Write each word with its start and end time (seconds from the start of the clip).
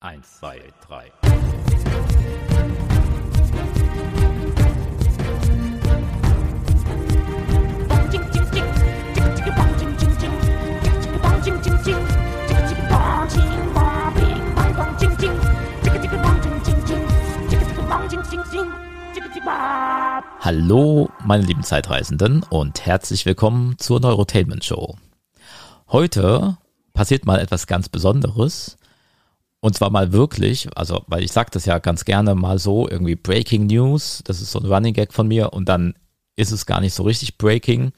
Eins, 0.00 0.40
zwei, 0.40 0.60
drei. 0.86 1.10
Hallo, 20.40 21.08
meine 21.24 21.42
lieben 21.42 21.62
Zeitreisenden 21.62 22.42
und 22.42 22.84
herzlich 22.84 23.24
willkommen 23.24 23.78
zur 23.78 24.00
Neurotainment 24.00 24.62
Show. 24.62 24.98
Heute 25.88 26.58
passiert 26.92 27.24
mal 27.24 27.40
etwas 27.40 27.66
ganz 27.66 27.88
Besonderes. 27.88 28.76
Und 29.66 29.74
zwar 29.74 29.90
mal 29.90 30.12
wirklich, 30.12 30.68
also, 30.76 31.02
weil 31.08 31.24
ich 31.24 31.32
sage 31.32 31.50
das 31.50 31.66
ja 31.66 31.80
ganz 31.80 32.04
gerne 32.04 32.36
mal 32.36 32.60
so, 32.60 32.88
irgendwie 32.88 33.16
Breaking 33.16 33.66
News, 33.66 34.22
das 34.24 34.40
ist 34.40 34.52
so 34.52 34.60
ein 34.60 34.64
Running 34.64 34.94
Gag 34.94 35.12
von 35.12 35.26
mir 35.26 35.52
und 35.52 35.68
dann 35.68 35.94
ist 36.36 36.52
es 36.52 36.66
gar 36.66 36.80
nicht 36.80 36.94
so 36.94 37.02
richtig 37.02 37.36
Breaking. 37.36 37.90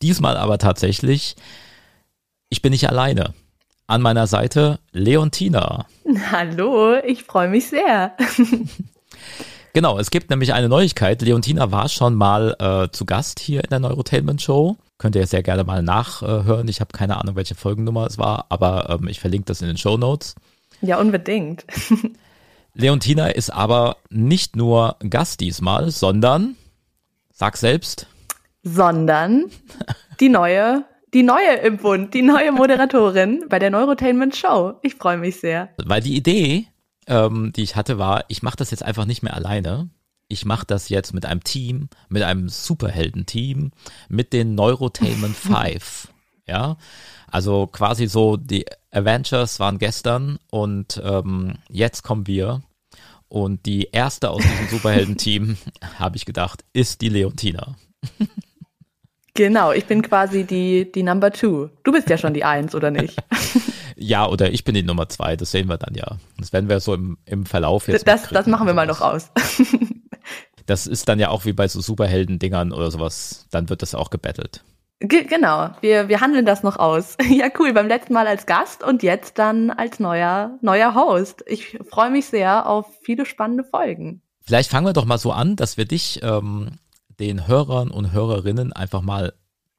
Diesmal 0.00 0.38
aber 0.38 0.56
tatsächlich, 0.56 1.36
ich 2.48 2.62
bin 2.62 2.72
nicht 2.72 2.88
alleine. 2.88 3.34
An 3.86 4.00
meiner 4.00 4.26
Seite 4.26 4.78
Leontina. 4.92 5.84
Hallo, 6.32 6.96
ich 7.06 7.24
freue 7.24 7.50
mich 7.50 7.68
sehr. 7.68 8.16
genau, 9.74 9.98
es 9.98 10.10
gibt 10.10 10.30
nämlich 10.30 10.54
eine 10.54 10.70
Neuigkeit. 10.70 11.20
Leontina 11.20 11.70
war 11.70 11.90
schon 11.90 12.14
mal 12.14 12.56
äh, 12.58 12.90
zu 12.96 13.04
Gast 13.04 13.40
hier 13.40 13.62
in 13.62 13.68
der 13.68 13.80
Neurotainment 13.80 14.40
Show. 14.40 14.78
Könnt 14.96 15.16
ihr 15.16 15.26
sehr 15.26 15.42
gerne 15.42 15.64
mal 15.64 15.82
nachhören. 15.82 16.66
Ich 16.68 16.80
habe 16.80 16.96
keine 16.96 17.18
Ahnung, 17.18 17.36
welche 17.36 17.56
Folgennummer 17.56 18.06
es 18.06 18.16
war, 18.16 18.46
aber 18.48 18.88
ähm, 18.88 19.06
ich 19.06 19.20
verlinke 19.20 19.44
das 19.44 19.60
in 19.60 19.68
den 19.68 19.76
Show 19.76 19.98
Notes. 19.98 20.34
Ja, 20.80 20.98
unbedingt. 20.98 21.64
Leontina 22.74 23.28
ist 23.28 23.50
aber 23.50 23.96
nicht 24.10 24.56
nur 24.56 24.96
Gast 25.08 25.40
diesmal, 25.40 25.90
sondern, 25.90 26.56
sag 27.32 27.56
selbst. 27.56 28.06
Sondern 28.62 29.46
die 30.20 30.28
neue, 30.28 30.84
die 31.12 31.22
neue 31.22 31.56
im 31.62 31.78
Bund, 31.78 32.14
die 32.14 32.22
neue 32.22 32.52
Moderatorin 32.52 33.44
bei 33.48 33.58
der 33.58 33.70
Neurotainment 33.70 34.36
Show. 34.36 34.74
Ich 34.82 34.94
freue 34.94 35.18
mich 35.18 35.40
sehr. 35.40 35.70
Weil 35.84 36.00
die 36.00 36.16
Idee, 36.16 36.66
ähm, 37.06 37.52
die 37.54 37.62
ich 37.62 37.76
hatte, 37.76 37.98
war, 37.98 38.24
ich 38.28 38.42
mache 38.42 38.56
das 38.56 38.70
jetzt 38.70 38.82
einfach 38.84 39.06
nicht 39.06 39.22
mehr 39.22 39.34
alleine. 39.34 39.90
Ich 40.28 40.44
mache 40.44 40.64
das 40.64 40.88
jetzt 40.88 41.12
mit 41.12 41.26
einem 41.26 41.42
Team, 41.42 41.88
mit 42.08 42.22
einem 42.22 42.48
Superhelden-Team, 42.48 43.72
mit 44.08 44.32
den 44.32 44.54
Neurotainment 44.54 45.36
5. 45.36 46.08
ja, 46.46 46.76
also 47.30 47.66
quasi 47.66 48.06
so 48.06 48.36
die 48.36 48.64
Avengers 48.90 49.60
waren 49.60 49.78
gestern 49.78 50.38
und 50.50 51.00
ähm, 51.04 51.54
jetzt 51.68 52.02
kommen 52.02 52.26
wir. 52.26 52.62
Und 53.28 53.64
die 53.66 53.88
erste 53.92 54.30
aus 54.30 54.42
diesem 54.42 54.68
Superhelden-Team, 54.70 55.56
habe 55.98 56.16
ich 56.16 56.24
gedacht, 56.26 56.64
ist 56.72 57.00
die 57.00 57.08
Leontina. 57.08 57.76
Genau, 59.34 59.72
ich 59.72 59.86
bin 59.86 60.02
quasi 60.02 60.44
die, 60.44 60.90
die 60.90 61.02
Number 61.02 61.30
Two. 61.30 61.70
Du 61.84 61.92
bist 61.92 62.10
ja 62.10 62.18
schon 62.18 62.34
die 62.34 62.44
Eins, 62.44 62.74
oder 62.74 62.90
nicht? 62.90 63.16
ja, 63.96 64.26
oder 64.26 64.52
ich 64.52 64.64
bin 64.64 64.74
die 64.74 64.82
Nummer 64.82 65.08
zwei, 65.08 65.36
das 65.36 65.52
sehen 65.52 65.68
wir 65.68 65.78
dann 65.78 65.94
ja. 65.94 66.16
Das 66.38 66.52
werden 66.52 66.68
wir 66.68 66.80
so 66.80 66.94
im, 66.94 67.16
im 67.26 67.46
Verlauf 67.46 67.86
jetzt. 67.88 68.06
Das, 68.08 68.28
das 68.28 68.46
machen 68.46 68.66
wir 68.66 68.74
mal 68.74 68.86
noch 68.86 69.00
aus. 69.00 69.30
das 70.66 70.86
ist 70.86 71.08
dann 71.08 71.20
ja 71.20 71.28
auch 71.28 71.44
wie 71.44 71.52
bei 71.52 71.68
so 71.68 71.80
Superhelden-Dingern 71.80 72.72
oder 72.72 72.90
sowas. 72.90 73.46
Dann 73.50 73.68
wird 73.68 73.82
das 73.82 73.94
auch 73.94 74.10
gebettelt. 74.10 74.64
Ge 75.00 75.24
genau, 75.24 75.70
wir, 75.80 76.08
wir 76.08 76.20
handeln 76.20 76.44
das 76.44 76.62
noch 76.62 76.76
aus. 76.76 77.16
ja, 77.28 77.48
cool, 77.58 77.72
beim 77.72 77.88
letzten 77.88 78.12
Mal 78.12 78.26
als 78.26 78.44
Gast 78.44 78.82
und 78.82 79.02
jetzt 79.02 79.38
dann 79.38 79.70
als 79.70 79.98
neuer, 79.98 80.58
neuer 80.60 80.94
Host. 80.94 81.42
Ich 81.46 81.78
freue 81.88 82.10
mich 82.10 82.26
sehr 82.26 82.68
auf 82.68 82.86
viele 83.02 83.24
spannende 83.24 83.64
Folgen. 83.64 84.20
Vielleicht 84.42 84.70
fangen 84.70 84.86
wir 84.86 84.92
doch 84.92 85.06
mal 85.06 85.18
so 85.18 85.32
an, 85.32 85.56
dass 85.56 85.78
wir 85.78 85.86
dich 85.86 86.20
ähm, 86.22 86.72
den 87.18 87.46
Hörern 87.46 87.90
und 87.90 88.12
Hörerinnen 88.12 88.74
einfach 88.74 89.00
mal 89.00 89.32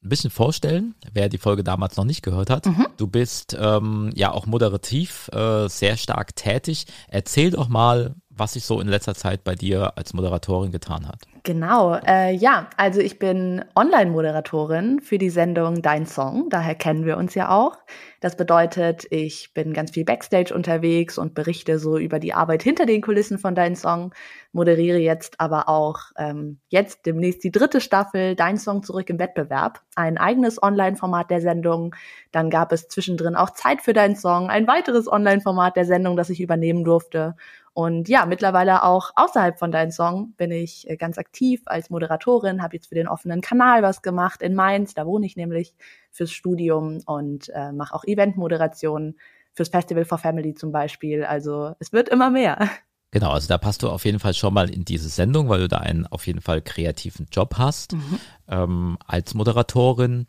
ein 0.04 0.09
bisschen 0.09 0.32
vorstellen, 0.32 0.96
wer 1.14 1.30
die 1.30 1.38
Folge 1.38 1.64
damals 1.64 1.96
noch 1.98 2.06
nicht 2.06 2.24
gehört 2.24 2.50
hat. 2.50 2.66
Mhm. 2.66 2.88
Du 2.98 3.06
bist 3.06 3.56
ähm, 3.59 4.09
ja 4.16 4.32
auch 4.32 4.48
moderativ 4.48 5.30
äh, 5.34 5.68
sehr 5.68 5.98
stark 5.98 6.36
tätig. 6.36 6.88
Erzähl 7.08 7.52
doch 7.52 7.70
mal, 7.70 8.16
was 8.36 8.53
sich 8.53 8.66
so 8.66 8.80
in 8.80 8.88
letzter 8.88 9.16
Zeit 9.16 9.44
bei 9.44 9.56
dir 9.56 9.97
als 9.97 10.14
Moderatorin 10.14 10.72
getan 10.72 11.08
hat. 11.08 11.22
Genau, 11.44 11.96
äh, 11.96 12.34
ja, 12.36 12.69
also 12.78 13.02
ich 13.02 13.18
bin 13.18 13.66
Online-Moderatorin 13.75 15.00
für 15.00 15.18
die 15.18 15.31
Sendung 15.31 15.81
Dein 15.81 16.06
Song, 16.06 16.50
daher 16.50 16.75
kennen 16.75 17.06
wir 17.06 17.18
uns 17.18 17.34
ja 17.34 17.50
auch. 17.50 17.78
Das 18.20 18.38
bedeutet, 18.38 19.08
ich 19.09 19.52
bin 19.56 19.74
ganz 19.74 19.90
viel 19.91 20.06
Backstage 20.06 20.53
unterwegs 20.53 21.18
und 21.18 21.34
berichte 21.34 21.80
so 21.80 21.97
über 21.97 22.20
die 22.20 22.36
Arbeit 22.36 22.62
hinter 22.62 22.86
den 22.86 23.02
Kulissen 23.02 23.40
von 23.40 23.56
Dein 23.56 23.75
Song, 23.75 24.14
moderiere 24.52 25.00
jetzt 25.00 25.40
aber 25.40 25.68
auch 25.68 25.97
ähm, 26.18 26.59
jetzt 26.70 27.08
demnächst 27.08 27.44
die 27.44 27.52
dritte 27.52 27.81
Staffel 27.81 28.36
Dein 28.36 28.58
Song 28.58 28.84
zurück 28.84 29.09
im 29.09 29.18
Wettbewerb, 29.18 29.81
ein 29.96 30.20
eigenes 30.20 30.62
Online-Format 30.62 31.31
der 31.31 31.41
Sendung. 31.41 31.96
Dann 32.31 32.52
gab 32.52 32.72
es 32.72 32.88
zwischendrin 32.88 33.36
auch 33.36 33.50
Zeit 33.50 33.81
für 33.81 33.94
Dein 33.94 34.16
Song, 34.16 34.52
ein 34.52 34.68
weiteres 34.68 35.12
Online-Format 35.12 35.75
der 35.75 35.86
Sendung, 35.86 36.16
das 36.16 36.30
ich 36.30 36.41
übernehmen 36.41 36.84
durfte. 36.84 37.36
Und 37.74 38.09
ja, 38.09 38.26
mittlerweile 38.26 38.84
auch 38.84 39.12
außerhalb 39.16 39.58
von 39.58 39.72
deinem 39.72 39.92
Song 39.92 40.34
bin 40.36 40.52
ich 40.52 40.90
äh, 40.90 40.98
ganz 40.98 41.18
aktiv 41.18 41.62
als 41.66 41.90
Moderatorin, 41.90 42.62
habe 42.62 42.76
jetzt 42.76 42.88
für 42.88 42.96
den 42.96 43.08
offenen 43.08 43.40
Kanal 43.42 43.82
was 43.82 44.02
gemacht 44.02 44.42
in 44.42 44.56
Mainz, 44.56 44.94
da 44.94 45.06
wohne 45.06 45.26
ich 45.26 45.38
nämlich 45.38 45.74
fürs 46.12 46.32
Studium 46.32 47.00
und 47.06 47.50
äh, 47.50 47.72
mache 47.72 47.96
auch 47.96 48.04
Eventmoderationen 48.04 49.18
fürs 49.54 49.70
Festival 49.70 50.04
for 50.04 50.18
Family 50.18 50.54
zum 50.54 50.72
Beispiel. 50.72 51.24
Also 51.24 51.74
es 51.80 51.94
wird 51.94 52.09
immer 52.09 52.30
mehr. 52.30 52.70
Genau, 53.14 53.32
also 53.32 53.50
da 53.50 53.58
passt 53.58 53.84
du 53.84 53.90
auf 53.90 54.06
jeden 54.06 54.20
Fall 54.20 54.34
schon 54.34 54.53
mal 54.53 54.70
in 54.70 54.86
diese 54.86 55.09
Sendung, 55.09 55.50
weil 55.50 55.59
du 55.59 55.68
da 55.68 55.80
einen 55.80 56.08
auf 56.08 56.28
jeden 56.28 56.40
Fall 56.40 56.62
kreativen 56.62 57.28
Job 57.30 57.56
hast 57.58 57.92
mhm. 57.92 58.20
ähm, 58.48 58.98
als 59.06 59.34
Moderatorin. 59.34 60.28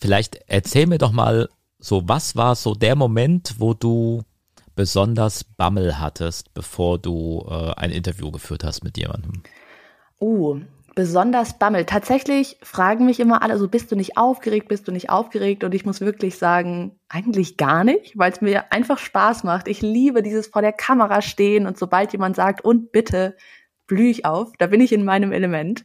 Vielleicht 0.00 0.40
erzähl 0.46 0.86
mir 0.86 0.96
doch 0.96 1.12
mal 1.12 1.50
so, 1.78 2.08
was 2.08 2.34
war 2.34 2.54
so 2.54 2.74
der 2.74 2.96
Moment, 2.96 3.56
wo 3.58 3.74
du 3.74 4.22
besonders 4.78 5.42
Bammel 5.42 5.98
hattest, 5.98 6.54
bevor 6.54 7.00
du 7.00 7.44
äh, 7.50 7.72
ein 7.74 7.90
Interview 7.90 8.30
geführt 8.30 8.62
hast 8.62 8.84
mit 8.84 8.96
jemandem? 8.96 9.42
Uh, 10.20 10.60
besonders 10.94 11.58
Bammel. 11.58 11.84
Tatsächlich 11.84 12.58
fragen 12.62 13.04
mich 13.04 13.18
immer 13.18 13.42
alle, 13.42 13.58
so 13.58 13.66
bist 13.66 13.90
du 13.90 13.96
nicht 13.96 14.16
aufgeregt, 14.16 14.68
bist 14.68 14.86
du 14.86 14.92
nicht 14.92 15.10
aufgeregt? 15.10 15.64
Und 15.64 15.74
ich 15.74 15.84
muss 15.84 16.00
wirklich 16.00 16.38
sagen, 16.38 16.96
eigentlich 17.08 17.56
gar 17.56 17.82
nicht, 17.82 18.16
weil 18.16 18.30
es 18.30 18.40
mir 18.40 18.72
einfach 18.72 18.98
Spaß 18.98 19.42
macht. 19.42 19.66
Ich 19.66 19.82
liebe 19.82 20.22
dieses 20.22 20.46
vor 20.46 20.62
der 20.62 20.72
Kamera 20.72 21.22
stehen 21.22 21.66
und 21.66 21.76
sobald 21.76 22.12
jemand 22.12 22.36
sagt, 22.36 22.64
und 22.64 22.92
bitte, 22.92 23.36
blühe 23.88 24.10
ich 24.10 24.24
auf, 24.24 24.52
da 24.58 24.68
bin 24.68 24.80
ich 24.80 24.92
in 24.92 25.04
meinem 25.04 25.32
Element. 25.32 25.84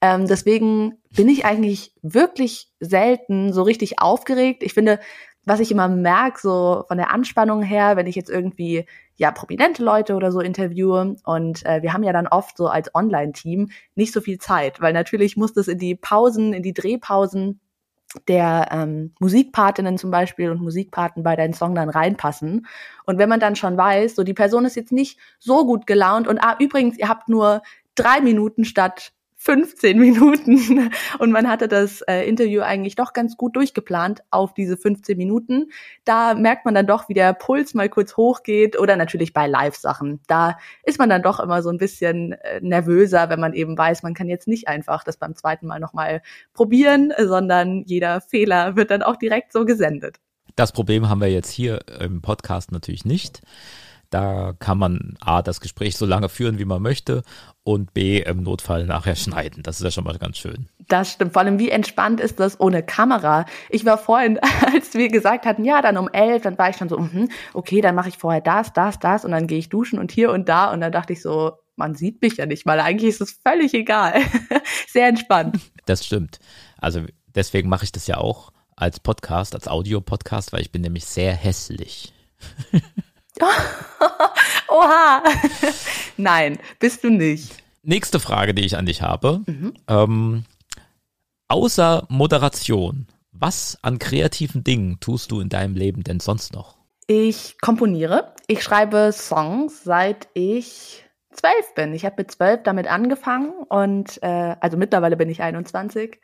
Ähm, 0.00 0.26
deswegen 0.26 0.94
bin 1.14 1.28
ich 1.28 1.44
eigentlich 1.44 1.94
wirklich 2.02 2.72
selten 2.80 3.52
so 3.52 3.62
richtig 3.62 4.00
aufgeregt. 4.00 4.64
Ich 4.64 4.74
finde, 4.74 4.98
was 5.44 5.60
ich 5.60 5.72
immer 5.72 5.88
merke, 5.88 6.40
so 6.40 6.84
von 6.88 6.96
der 6.96 7.10
Anspannung 7.10 7.62
her, 7.62 7.96
wenn 7.96 8.06
ich 8.06 8.14
jetzt 8.14 8.30
irgendwie 8.30 8.86
ja 9.16 9.30
prominente 9.30 9.84
Leute 9.84 10.14
oder 10.14 10.32
so 10.32 10.40
interviewe 10.40 11.16
und 11.24 11.66
äh, 11.66 11.82
wir 11.82 11.92
haben 11.92 12.02
ja 12.04 12.12
dann 12.12 12.28
oft 12.28 12.56
so 12.56 12.68
als 12.68 12.94
Online-Team 12.94 13.70
nicht 13.94 14.12
so 14.12 14.20
viel 14.20 14.38
Zeit, 14.38 14.80
weil 14.80 14.92
natürlich 14.92 15.36
muss 15.36 15.52
das 15.52 15.68
in 15.68 15.78
die 15.78 15.94
Pausen, 15.94 16.52
in 16.52 16.62
die 16.62 16.74
Drehpausen 16.74 17.60
der 18.28 18.68
ähm, 18.70 19.14
Musikpartinnen 19.20 19.98
zum 19.98 20.10
Beispiel 20.10 20.50
und 20.50 20.60
Musikpaten 20.60 21.22
bei 21.22 21.34
deinen 21.34 21.54
Song 21.54 21.74
dann 21.74 21.88
reinpassen. 21.88 22.66
Und 23.06 23.18
wenn 23.18 23.28
man 23.28 23.40
dann 23.40 23.56
schon 23.56 23.76
weiß, 23.76 24.14
so 24.14 24.22
die 24.22 24.34
Person 24.34 24.64
ist 24.64 24.76
jetzt 24.76 24.92
nicht 24.92 25.18
so 25.38 25.64
gut 25.64 25.86
gelaunt 25.86 26.28
und 26.28 26.38
ah, 26.38 26.56
übrigens, 26.58 26.98
ihr 26.98 27.08
habt 27.08 27.28
nur 27.28 27.62
drei 27.94 28.20
Minuten 28.20 28.64
statt 28.64 29.12
15 29.42 29.98
Minuten. 29.98 30.90
Und 31.18 31.32
man 31.32 31.48
hatte 31.48 31.66
das 31.66 32.00
äh, 32.02 32.28
Interview 32.28 32.62
eigentlich 32.62 32.94
doch 32.94 33.12
ganz 33.12 33.36
gut 33.36 33.56
durchgeplant 33.56 34.22
auf 34.30 34.54
diese 34.54 34.76
15 34.76 35.16
Minuten. 35.16 35.70
Da 36.04 36.34
merkt 36.34 36.64
man 36.64 36.74
dann 36.74 36.86
doch, 36.86 37.08
wie 37.08 37.14
der 37.14 37.34
Puls 37.34 37.74
mal 37.74 37.88
kurz 37.88 38.16
hochgeht 38.16 38.78
oder 38.78 38.96
natürlich 38.96 39.32
bei 39.32 39.48
Live-Sachen. 39.48 40.20
Da 40.28 40.58
ist 40.84 41.00
man 41.00 41.08
dann 41.08 41.22
doch 41.22 41.40
immer 41.40 41.62
so 41.62 41.70
ein 41.70 41.78
bisschen 41.78 42.32
äh, 42.32 42.60
nervöser, 42.60 43.30
wenn 43.30 43.40
man 43.40 43.52
eben 43.52 43.76
weiß, 43.76 44.04
man 44.04 44.14
kann 44.14 44.28
jetzt 44.28 44.46
nicht 44.46 44.68
einfach 44.68 45.02
das 45.02 45.16
beim 45.16 45.34
zweiten 45.34 45.66
Mal 45.66 45.80
nochmal 45.80 46.22
probieren, 46.52 47.12
sondern 47.18 47.82
jeder 47.84 48.20
Fehler 48.20 48.76
wird 48.76 48.92
dann 48.92 49.02
auch 49.02 49.16
direkt 49.16 49.52
so 49.52 49.64
gesendet. 49.64 50.20
Das 50.54 50.70
Problem 50.70 51.08
haben 51.08 51.20
wir 51.20 51.30
jetzt 51.30 51.50
hier 51.50 51.80
im 52.00 52.22
Podcast 52.22 52.70
natürlich 52.70 53.04
nicht. 53.04 53.42
Da 54.12 54.52
kann 54.58 54.76
man 54.76 55.16
A, 55.20 55.40
das 55.40 55.60
Gespräch 55.60 55.96
so 55.96 56.04
lange 56.04 56.28
führen, 56.28 56.58
wie 56.58 56.66
man 56.66 56.82
möchte 56.82 57.22
und 57.64 57.94
B, 57.94 58.20
im 58.20 58.42
Notfall 58.42 58.84
nachher 58.84 59.16
schneiden. 59.16 59.62
Das 59.62 59.76
ist 59.78 59.84
ja 59.84 59.90
schon 59.90 60.04
mal 60.04 60.18
ganz 60.18 60.36
schön. 60.36 60.68
Das 60.88 61.12
stimmt. 61.12 61.32
Vor 61.32 61.40
allem, 61.40 61.58
wie 61.58 61.70
entspannt 61.70 62.20
ist 62.20 62.38
das 62.38 62.60
ohne 62.60 62.82
Kamera? 62.82 63.46
Ich 63.70 63.86
war 63.86 63.96
vorhin, 63.96 64.38
als 64.74 64.92
wir 64.92 65.08
gesagt 65.08 65.46
hatten, 65.46 65.64
ja, 65.64 65.80
dann 65.80 65.96
um 65.96 66.10
elf, 66.12 66.42
dann 66.42 66.58
war 66.58 66.68
ich 66.68 66.76
schon 66.76 66.90
so, 66.90 66.98
mh, 66.98 67.28
okay, 67.54 67.80
dann 67.80 67.94
mache 67.94 68.10
ich 68.10 68.18
vorher 68.18 68.42
das, 68.42 68.74
das, 68.74 68.98
das 68.98 69.24
und 69.24 69.30
dann 69.30 69.46
gehe 69.46 69.58
ich 69.58 69.70
duschen 69.70 69.98
und 69.98 70.12
hier 70.12 70.30
und 70.30 70.46
da 70.46 70.70
und 70.70 70.82
dann 70.82 70.92
dachte 70.92 71.14
ich 71.14 71.22
so, 71.22 71.52
man 71.76 71.94
sieht 71.94 72.20
mich 72.20 72.36
ja 72.36 72.44
nicht 72.44 72.66
mal. 72.66 72.80
Eigentlich 72.80 73.08
ist 73.08 73.22
es 73.22 73.40
völlig 73.42 73.72
egal. 73.72 74.20
Sehr 74.88 75.08
entspannt. 75.08 75.58
Das 75.86 76.04
stimmt. 76.04 76.38
Also 76.76 77.00
deswegen 77.34 77.70
mache 77.70 77.84
ich 77.84 77.92
das 77.92 78.06
ja 78.06 78.18
auch 78.18 78.52
als 78.76 79.00
Podcast, 79.00 79.54
als 79.54 79.68
Audio-Podcast, 79.68 80.52
weil 80.52 80.60
ich 80.60 80.70
bin 80.70 80.82
nämlich 80.82 81.06
sehr 81.06 81.32
hässlich. 81.32 82.12
Oha! 84.68 85.22
Nein, 86.16 86.58
bist 86.78 87.04
du 87.04 87.10
nicht. 87.10 87.62
Nächste 87.82 88.20
Frage, 88.20 88.54
die 88.54 88.64
ich 88.64 88.76
an 88.76 88.86
dich 88.86 89.02
habe. 89.02 89.42
Mhm. 89.46 89.74
Ähm, 89.88 90.44
außer 91.48 92.06
Moderation, 92.08 93.06
was 93.32 93.78
an 93.82 93.98
kreativen 93.98 94.62
Dingen 94.62 95.00
tust 95.00 95.32
du 95.32 95.40
in 95.40 95.48
deinem 95.48 95.74
Leben 95.74 96.04
denn 96.04 96.20
sonst 96.20 96.52
noch? 96.52 96.76
Ich 97.06 97.60
komponiere. 97.60 98.34
Ich 98.46 98.62
schreibe 98.62 99.10
Songs, 99.12 99.82
seit 99.82 100.28
ich 100.34 101.04
zwölf 101.32 101.74
bin. 101.74 101.92
Ich 101.94 102.04
habe 102.04 102.16
mit 102.18 102.30
zwölf 102.30 102.62
damit 102.62 102.86
angefangen 102.86 103.52
und 103.68 104.22
äh, 104.22 104.56
also 104.60 104.76
mittlerweile 104.76 105.16
bin 105.16 105.28
ich 105.28 105.42
21 105.42 106.20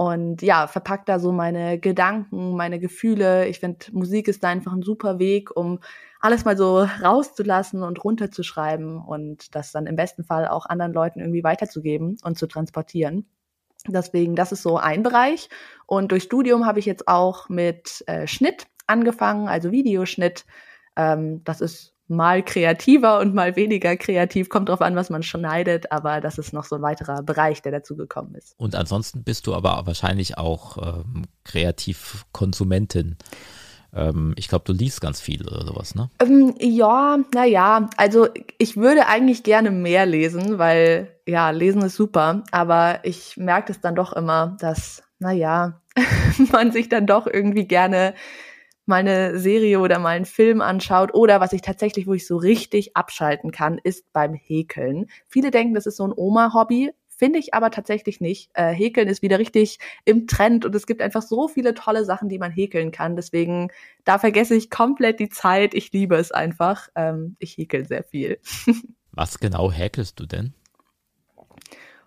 und 0.00 0.40
ja, 0.40 0.66
verpackt 0.66 1.10
da 1.10 1.18
so 1.18 1.30
meine 1.30 1.78
Gedanken, 1.78 2.56
meine 2.56 2.80
Gefühle. 2.80 3.46
Ich 3.48 3.60
finde, 3.60 3.84
Musik 3.92 4.28
ist 4.28 4.42
da 4.42 4.48
einfach 4.48 4.72
ein 4.72 4.80
super 4.80 5.18
Weg, 5.18 5.54
um 5.54 5.78
alles 6.20 6.46
mal 6.46 6.56
so 6.56 6.78
rauszulassen 6.78 7.82
und 7.82 8.02
runterzuschreiben 8.02 8.96
und 8.96 9.54
das 9.54 9.72
dann 9.72 9.86
im 9.86 9.96
besten 9.96 10.24
Fall 10.24 10.48
auch 10.48 10.64
anderen 10.64 10.94
Leuten 10.94 11.20
irgendwie 11.20 11.44
weiterzugeben 11.44 12.16
und 12.24 12.38
zu 12.38 12.46
transportieren. 12.46 13.28
Deswegen, 13.88 14.36
das 14.36 14.52
ist 14.52 14.62
so 14.62 14.78
ein 14.78 15.02
Bereich. 15.02 15.50
Und 15.84 16.12
durch 16.12 16.22
Studium 16.22 16.64
habe 16.64 16.78
ich 16.78 16.86
jetzt 16.86 17.06
auch 17.06 17.50
mit 17.50 18.02
äh, 18.06 18.26
Schnitt 18.26 18.68
angefangen, 18.86 19.48
also 19.48 19.70
Videoschnitt. 19.70 20.46
Ähm, 20.96 21.44
das 21.44 21.60
ist 21.60 21.94
mal 22.10 22.42
kreativer 22.42 23.20
und 23.20 23.34
mal 23.34 23.56
weniger 23.56 23.96
kreativ, 23.96 24.48
kommt 24.48 24.68
drauf 24.68 24.82
an, 24.82 24.96
was 24.96 25.10
man 25.10 25.22
schneidet, 25.22 25.92
aber 25.92 26.20
das 26.20 26.38
ist 26.38 26.52
noch 26.52 26.64
so 26.64 26.76
ein 26.76 26.82
weiterer 26.82 27.22
Bereich, 27.22 27.62
der 27.62 27.72
dazu 27.72 27.96
gekommen 27.96 28.34
ist. 28.34 28.54
Und 28.58 28.74
ansonsten 28.74 29.22
bist 29.22 29.46
du 29.46 29.54
aber 29.54 29.82
wahrscheinlich 29.86 30.36
auch 30.36 30.76
ähm, 30.78 31.24
Kreativkonsumentin. 31.44 33.16
Ähm, 33.94 34.34
ich 34.36 34.48
glaube, 34.48 34.64
du 34.66 34.72
liest 34.72 35.00
ganz 35.00 35.20
viel 35.20 35.46
oder 35.46 35.64
sowas, 35.64 35.94
ne? 35.94 36.10
Ähm, 36.20 36.54
ja, 36.58 37.18
naja, 37.32 37.88
also 37.96 38.28
ich 38.58 38.76
würde 38.76 39.06
eigentlich 39.06 39.42
gerne 39.42 39.70
mehr 39.70 40.04
lesen, 40.04 40.58
weil 40.58 41.08
ja, 41.26 41.50
lesen 41.50 41.82
ist 41.82 41.96
super, 41.96 42.42
aber 42.50 43.00
ich 43.04 43.36
merke 43.36 43.72
es 43.72 43.80
dann 43.80 43.94
doch 43.94 44.12
immer, 44.12 44.56
dass, 44.60 45.02
naja, 45.18 45.80
man 46.52 46.72
sich 46.72 46.88
dann 46.88 47.06
doch 47.06 47.26
irgendwie 47.26 47.66
gerne 47.66 48.14
mal 48.90 48.96
eine 48.96 49.38
Serie 49.38 49.80
oder 49.80 49.98
mal 49.98 50.10
einen 50.10 50.26
Film 50.26 50.60
anschaut 50.60 51.14
oder 51.14 51.40
was 51.40 51.54
ich 51.54 51.62
tatsächlich, 51.62 52.06
wo 52.06 52.12
ich 52.12 52.26
so 52.26 52.36
richtig 52.36 52.94
abschalten 52.94 53.52
kann, 53.52 53.80
ist 53.82 54.12
beim 54.12 54.34
Häkeln. 54.34 55.06
Viele 55.26 55.50
denken, 55.50 55.72
das 55.72 55.86
ist 55.86 55.96
so 55.96 56.06
ein 56.06 56.12
Oma-Hobby. 56.14 56.90
Finde 57.08 57.38
ich 57.38 57.54
aber 57.54 57.70
tatsächlich 57.70 58.20
nicht. 58.20 58.50
Äh, 58.54 58.72
häkeln 58.72 59.08
ist 59.08 59.22
wieder 59.22 59.38
richtig 59.38 59.78
im 60.04 60.26
Trend 60.26 60.64
und 60.64 60.74
es 60.74 60.86
gibt 60.86 61.02
einfach 61.02 61.22
so 61.22 61.48
viele 61.48 61.74
tolle 61.74 62.04
Sachen, 62.04 62.28
die 62.28 62.38
man 62.38 62.50
häkeln 62.50 62.92
kann. 62.92 63.14
Deswegen, 63.14 63.68
da 64.04 64.18
vergesse 64.18 64.54
ich 64.54 64.70
komplett 64.70 65.20
die 65.20 65.28
Zeit. 65.28 65.74
Ich 65.74 65.92
liebe 65.92 66.16
es 66.16 66.32
einfach. 66.32 66.88
Ähm, 66.94 67.36
ich 67.38 67.56
häkel 67.58 67.86
sehr 67.86 68.04
viel. 68.04 68.38
Was 69.12 69.38
genau 69.38 69.70
häkelst 69.70 70.18
du 70.18 70.26
denn? 70.26 70.54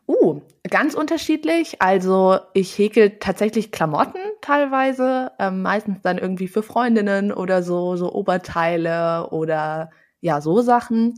Uh, 0.07 0.41
ganz 0.69 0.95
unterschiedlich. 0.95 1.81
Also 1.81 2.37
ich 2.53 2.77
häkel 2.77 3.19
tatsächlich 3.19 3.71
Klamotten 3.71 4.19
teilweise, 4.41 5.31
ähm, 5.39 5.61
meistens 5.61 6.01
dann 6.01 6.17
irgendwie 6.17 6.49
für 6.49 6.63
Freundinnen 6.63 7.31
oder 7.31 7.63
so, 7.63 7.95
so 7.95 8.11
Oberteile 8.13 9.29
oder 9.31 9.91
ja, 10.19 10.41
so 10.41 10.61
Sachen. 10.61 11.15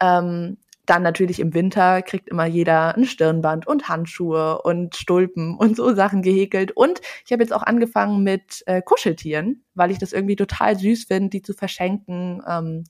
Ähm, 0.00 0.58
dann 0.86 1.02
natürlich 1.02 1.40
im 1.40 1.54
Winter 1.54 2.02
kriegt 2.02 2.28
immer 2.28 2.46
jeder 2.46 2.96
ein 2.96 3.04
Stirnband 3.04 3.66
und 3.66 3.88
Handschuhe 3.88 4.62
und 4.62 4.96
Stulpen 4.96 5.56
und 5.56 5.76
so 5.76 5.94
Sachen 5.94 6.22
gehäkelt. 6.22 6.72
Und 6.72 7.00
ich 7.24 7.32
habe 7.32 7.42
jetzt 7.42 7.52
auch 7.52 7.62
angefangen 7.62 8.22
mit 8.24 8.62
äh, 8.66 8.82
Kuscheltieren, 8.82 9.64
weil 9.74 9.90
ich 9.90 9.98
das 9.98 10.12
irgendwie 10.12 10.36
total 10.36 10.76
süß 10.78 11.04
finde, 11.04 11.30
die 11.30 11.42
zu 11.42 11.54
verschenken. 11.54 12.42
Ähm, 12.48 12.84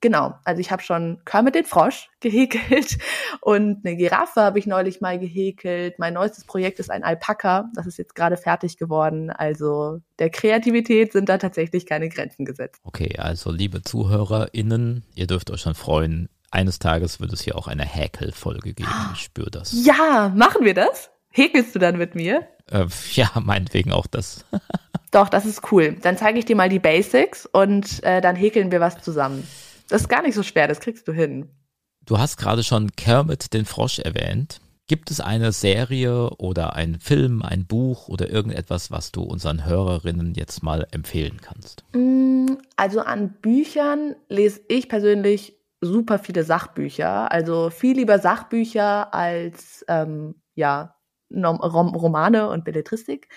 Genau, 0.00 0.34
also 0.44 0.60
ich 0.60 0.70
habe 0.70 0.82
schon 0.82 1.20
Kermit 1.24 1.56
den 1.56 1.64
Frosch 1.64 2.08
gehäkelt 2.20 2.98
und 3.40 3.84
eine 3.84 3.96
Giraffe 3.96 4.40
habe 4.40 4.58
ich 4.58 4.66
neulich 4.66 5.00
mal 5.00 5.18
gehäkelt. 5.18 5.98
Mein 5.98 6.14
neuestes 6.14 6.44
Projekt 6.44 6.78
ist 6.78 6.90
ein 6.90 7.02
Alpaka, 7.02 7.70
das 7.74 7.86
ist 7.86 7.98
jetzt 7.98 8.14
gerade 8.14 8.36
fertig 8.36 8.76
geworden. 8.76 9.30
Also 9.30 10.00
der 10.18 10.30
Kreativität 10.30 11.12
sind 11.12 11.28
da 11.28 11.38
tatsächlich 11.38 11.84
keine 11.86 12.08
Grenzen 12.08 12.44
gesetzt. 12.44 12.80
Okay, 12.84 13.18
also 13.18 13.50
liebe 13.50 13.82
ZuhörerInnen, 13.82 15.04
ihr 15.14 15.26
dürft 15.26 15.50
euch 15.50 15.62
schon 15.62 15.74
freuen. 15.74 16.28
Eines 16.50 16.78
Tages 16.78 17.20
wird 17.20 17.32
es 17.32 17.42
hier 17.42 17.56
auch 17.56 17.66
eine 17.66 17.84
Häkelfolge 17.84 18.72
geben. 18.74 18.88
Ich 19.12 19.20
spüre 19.20 19.50
das. 19.50 19.74
Ja, 19.84 20.32
machen 20.34 20.64
wir 20.64 20.74
das? 20.74 21.10
Häkelst 21.30 21.74
du 21.74 21.78
dann 21.78 21.98
mit 21.98 22.14
mir? 22.14 22.46
Äh, 22.70 22.86
ja, 23.12 23.30
meinetwegen 23.40 23.92
auch 23.92 24.06
das. 24.06 24.44
Doch, 25.10 25.28
das 25.28 25.46
ist 25.46 25.72
cool. 25.72 25.96
Dann 26.02 26.16
zeige 26.16 26.38
ich 26.38 26.44
dir 26.44 26.56
mal 26.56 26.68
die 26.68 26.78
Basics 26.78 27.46
und 27.46 28.02
äh, 28.02 28.20
dann 28.20 28.36
häkeln 28.36 28.70
wir 28.70 28.80
was 28.80 29.00
zusammen. 29.00 29.46
Das 29.88 30.02
ist 30.02 30.08
gar 30.08 30.22
nicht 30.22 30.34
so 30.34 30.42
schwer, 30.42 30.68
das 30.68 30.80
kriegst 30.80 31.08
du 31.08 31.12
hin. 31.12 31.48
Du 32.04 32.18
hast 32.18 32.36
gerade 32.36 32.62
schon 32.62 32.92
Kermit 32.92 33.52
den 33.52 33.64
Frosch 33.64 33.98
erwähnt. 33.98 34.60
Gibt 34.86 35.10
es 35.10 35.20
eine 35.20 35.52
Serie 35.52 36.30
oder 36.38 36.74
einen 36.74 36.98
Film, 36.98 37.42
ein 37.42 37.66
Buch 37.66 38.08
oder 38.08 38.30
irgendetwas, 38.30 38.90
was 38.90 39.12
du 39.12 39.22
unseren 39.22 39.66
Hörerinnen 39.66 40.32
jetzt 40.34 40.62
mal 40.62 40.86
empfehlen 40.90 41.40
kannst? 41.42 41.84
Mm, 41.92 42.54
also 42.76 43.00
an 43.00 43.34
Büchern 43.42 44.16
lese 44.28 44.62
ich 44.68 44.88
persönlich 44.88 45.58
super 45.82 46.18
viele 46.18 46.42
Sachbücher. 46.42 47.30
Also 47.30 47.68
viel 47.68 47.96
lieber 47.96 48.18
Sachbücher 48.18 49.12
als 49.12 49.84
ähm, 49.88 50.36
ja, 50.54 50.96
Romane 51.30 52.48
und 52.48 52.64
Belletristik. 52.64 53.28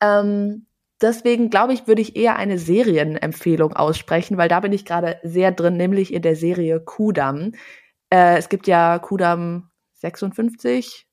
Ähm, 0.00 0.67
Deswegen 1.00 1.50
glaube 1.50 1.72
ich, 1.74 1.86
würde 1.86 2.02
ich 2.02 2.16
eher 2.16 2.36
eine 2.36 2.58
Serienempfehlung 2.58 3.72
aussprechen, 3.72 4.36
weil 4.36 4.48
da 4.48 4.60
bin 4.60 4.72
ich 4.72 4.84
gerade 4.84 5.20
sehr 5.22 5.52
drin, 5.52 5.76
nämlich 5.76 6.12
in 6.12 6.22
der 6.22 6.34
Serie 6.36 6.80
Kudam. 6.80 7.52
Äh, 8.10 8.38
es 8.38 8.48
gibt 8.48 8.66
ja 8.66 8.98
Kudam 8.98 9.70
56, 9.94 11.06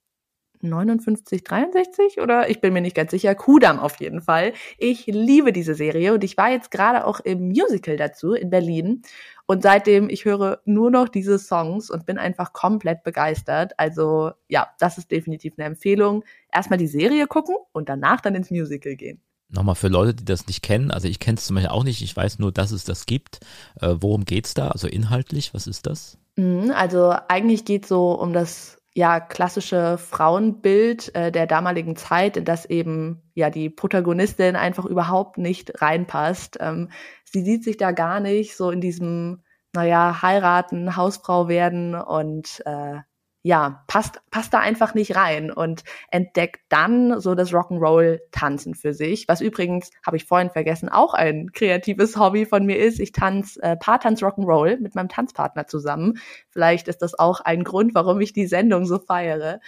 59, 0.62 1.44
63 1.44 2.20
oder 2.22 2.50
ich 2.50 2.62
bin 2.62 2.74
mir 2.74 2.82
nicht 2.82 2.96
ganz 2.96 3.12
sicher. 3.12 3.36
Kudam 3.36 3.80
auf 3.80 4.00
jeden 4.00 4.22
Fall. 4.22 4.54
Ich 4.78 5.06
liebe 5.06 5.54
diese 5.54 5.76
Serie 5.76 6.14
und 6.14 6.24
ich 6.24 6.38
war 6.38 6.50
jetzt 6.52 6.72
gerade 6.72 7.06
auch 7.06 7.20
im 7.20 7.50
Musical 7.50 7.98
dazu 7.98 8.34
in 8.34 8.50
Berlin 8.50 9.04
und 9.46 9.62
seitdem 9.64 10.10
ich 10.10 10.26
höre 10.26 10.62
nur 10.66 10.92
noch 10.92 11.10
diese 11.10 11.38
Songs 11.40 11.90
und 11.92 12.06
bin 12.06 12.18
einfach 12.18 12.54
komplett 12.54 13.04
begeistert. 13.04 13.74
Also 13.78 14.32
ja, 14.48 14.70
das 14.80 14.98
ist 14.98 15.12
definitiv 15.12 15.54
eine 15.58 15.68
Empfehlung. 15.68 16.24
Erstmal 16.52 16.80
die 16.80 16.88
Serie 16.88 17.28
gucken 17.28 17.56
und 17.72 17.90
danach 17.90 18.22
dann 18.22 18.36
ins 18.36 18.52
Musical 18.52 18.96
gehen. 18.96 19.22
Nochmal 19.56 19.76
für 19.76 19.88
Leute, 19.88 20.14
die 20.14 20.26
das 20.26 20.48
nicht 20.48 20.62
kennen, 20.62 20.92
also 20.92 21.08
ich 21.08 21.20
kenne 21.20 21.38
es 21.38 21.46
zum 21.46 21.56
Beispiel 21.56 21.72
auch 21.72 21.86
nicht, 21.86 22.02
ich 22.02 22.16
weiß 22.16 22.40
nur, 22.40 22.52
dass 22.52 22.72
es 22.72 22.84
das 22.84 23.06
gibt. 23.06 23.40
Äh, 23.80 23.96
worum 24.00 24.26
geht's 24.26 24.54
da? 24.54 24.68
Also 24.68 24.88
inhaltlich, 24.88 25.54
was 25.54 25.66
ist 25.66 25.88
das? 25.88 26.18
Mhm, 26.36 26.72
also 26.76 27.16
eigentlich 27.30 27.64
geht 27.64 27.86
so 27.86 28.12
um 28.12 28.34
das 28.34 28.82
ja 28.94 29.20
klassische 29.20 29.98
Frauenbild 29.98 31.16
äh, 31.16 31.32
der 31.32 31.48
damaligen 31.48 31.96
Zeit, 31.96 32.36
in 32.36 32.46
das 32.46 32.66
eben 32.66 33.22
ja 33.34 33.50
die 33.50 33.70
Protagonistin 33.70 34.58
einfach 34.58 34.86
überhaupt 34.86 35.38
nicht 35.38 35.82
reinpasst. 35.82 36.58
Ähm, 36.60 36.90
sie 37.24 37.44
sieht 37.44 37.64
sich 37.64 37.78
da 37.78 37.92
gar 37.92 38.20
nicht 38.20 38.58
so 38.58 38.72
in 38.72 38.82
diesem, 38.82 39.44
naja, 39.74 40.22
heiraten, 40.22 40.98
Hausfrau 40.98 41.48
werden 41.48 41.96
und 41.96 42.62
äh, 42.66 43.00
ja, 43.46 43.84
passt, 43.86 44.22
passt 44.32 44.56
da 44.56 44.60
einfach 44.60 44.96
nicht 44.96 45.16
rein 45.16 45.52
und 45.52 45.84
entdeckt 46.10 46.62
dann 46.70 47.22
so 47.22 47.36
das 47.36 47.54
Rock'n'Roll-Tanzen 47.54 48.74
für 48.74 48.96
sich, 48.96 49.28
was 49.28 49.40
übrigens, 49.40 49.92
habe 50.04 50.18
ich 50.18 50.26
vorhin 50.26 50.50
vergessen, 50.50 50.90
auch 50.90 51.14
ein 51.14 51.52
kreatives 51.52 52.18
Hobby 52.18 52.48
von 52.48 52.66
mir 52.66 52.80
ist. 52.80 53.00
Ich 53.00 53.12
tanze 53.12 53.62
äh, 53.62 53.78
Paartanz 53.78 54.24
Rock'n'Roll 54.24 54.80
mit 54.80 54.96
meinem 54.96 55.10
Tanzpartner 55.10 55.68
zusammen. 55.68 56.18
Vielleicht 56.50 56.88
ist 56.88 57.04
das 57.04 57.20
auch 57.20 57.40
ein 57.40 57.64
Grund, 57.64 57.94
warum 57.94 58.20
ich 58.20 58.34
die 58.34 58.48
Sendung 58.48 58.88
so 58.88 58.98
feiere. 58.98 59.60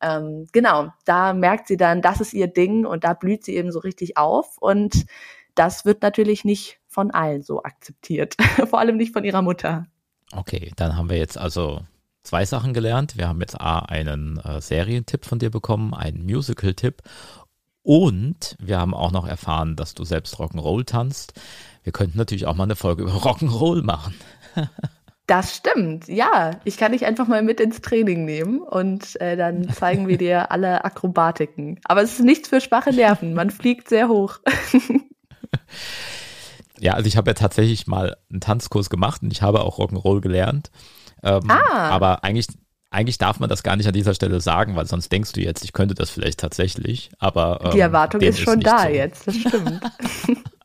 Ähm, 0.00 0.46
genau, 0.52 0.88
da 1.04 1.34
merkt 1.34 1.68
sie 1.68 1.76
dann, 1.76 2.00
das 2.00 2.22
ist 2.22 2.32
ihr 2.32 2.46
Ding 2.46 2.86
und 2.86 3.04
da 3.04 3.12
blüht 3.12 3.44
sie 3.44 3.56
eben 3.56 3.72
so 3.72 3.80
richtig 3.80 4.16
auf 4.16 4.56
und 4.56 5.04
das 5.54 5.84
wird 5.84 6.00
natürlich 6.00 6.46
nicht 6.46 6.80
von 6.86 7.10
allen 7.10 7.42
so 7.42 7.62
akzeptiert, 7.62 8.36
vor 8.70 8.78
allem 8.78 8.96
nicht 8.96 9.12
von 9.12 9.24
ihrer 9.24 9.42
Mutter. 9.42 9.84
Okay, 10.32 10.72
dann 10.76 10.96
haben 10.96 11.10
wir 11.10 11.18
jetzt 11.18 11.36
also 11.36 11.82
zwei 12.22 12.44
Sachen 12.44 12.74
gelernt. 12.74 13.16
Wir 13.16 13.28
haben 13.28 13.40
jetzt 13.40 13.60
A, 13.60 13.80
einen 13.80 14.38
äh, 14.38 14.60
Serientipp 14.60 15.24
von 15.24 15.38
dir 15.38 15.50
bekommen, 15.50 15.94
einen 15.94 16.24
Musical-Tipp 16.24 17.02
und 17.82 18.56
wir 18.60 18.78
haben 18.78 18.92
auch 18.92 19.12
noch 19.12 19.26
erfahren, 19.26 19.74
dass 19.74 19.94
du 19.94 20.04
selbst 20.04 20.36
Rock'n'Roll 20.36 20.84
tanzt. 20.84 21.32
Wir 21.84 21.92
könnten 21.92 22.18
natürlich 22.18 22.46
auch 22.46 22.54
mal 22.54 22.64
eine 22.64 22.76
Folge 22.76 23.04
über 23.04 23.12
Rock'n'Roll 23.12 23.82
machen. 23.82 24.14
Das 25.26 25.56
stimmt, 25.56 26.08
ja. 26.08 26.52
Ich 26.64 26.76
kann 26.76 26.92
dich 26.92 27.06
einfach 27.06 27.28
mal 27.28 27.42
mit 27.42 27.60
ins 27.60 27.80
Training 27.80 28.24
nehmen 28.24 28.60
und 28.60 29.18
äh, 29.20 29.36
dann 29.36 29.68
zeigen 29.70 30.06
wir 30.06 30.18
dir 30.18 30.50
alle 30.50 30.84
Akrobatiken. 30.84 31.80
Aber 31.84 32.02
es 32.02 32.18
ist 32.18 32.24
nichts 32.24 32.48
für 32.48 32.60
schwache 32.60 32.92
Nerven. 32.92 33.34
Man 33.34 33.50
fliegt 33.50 33.88
sehr 33.88 34.08
hoch. 34.08 34.38
ja, 36.78 36.92
also 36.92 37.06
ich 37.06 37.16
habe 37.16 37.30
ja 37.30 37.34
tatsächlich 37.34 37.86
mal 37.86 38.16
einen 38.30 38.40
Tanzkurs 38.40 38.90
gemacht 38.90 39.22
und 39.22 39.32
ich 39.32 39.40
habe 39.40 39.62
auch 39.62 39.78
Rock'n'Roll 39.78 40.20
gelernt. 40.20 40.70
Ähm, 41.22 41.50
ah. 41.50 41.88
Aber 41.90 42.24
eigentlich, 42.24 42.46
eigentlich 42.90 43.18
darf 43.18 43.40
man 43.40 43.48
das 43.48 43.62
gar 43.62 43.76
nicht 43.76 43.86
an 43.86 43.92
dieser 43.92 44.14
Stelle 44.14 44.40
sagen, 44.40 44.76
weil 44.76 44.86
sonst 44.86 45.10
denkst 45.10 45.32
du 45.32 45.40
jetzt, 45.40 45.64
ich 45.64 45.72
könnte 45.72 45.94
das 45.94 46.10
vielleicht 46.10 46.40
tatsächlich. 46.40 47.10
Aber 47.18 47.60
ähm, 47.64 47.70
die 47.72 47.80
Erwartung 47.80 48.20
ist 48.20 48.40
schon 48.40 48.60
ist 48.60 48.66
da 48.66 48.82
so. 48.82 48.88
jetzt, 48.88 49.26
das 49.26 49.36
stimmt. 49.36 49.80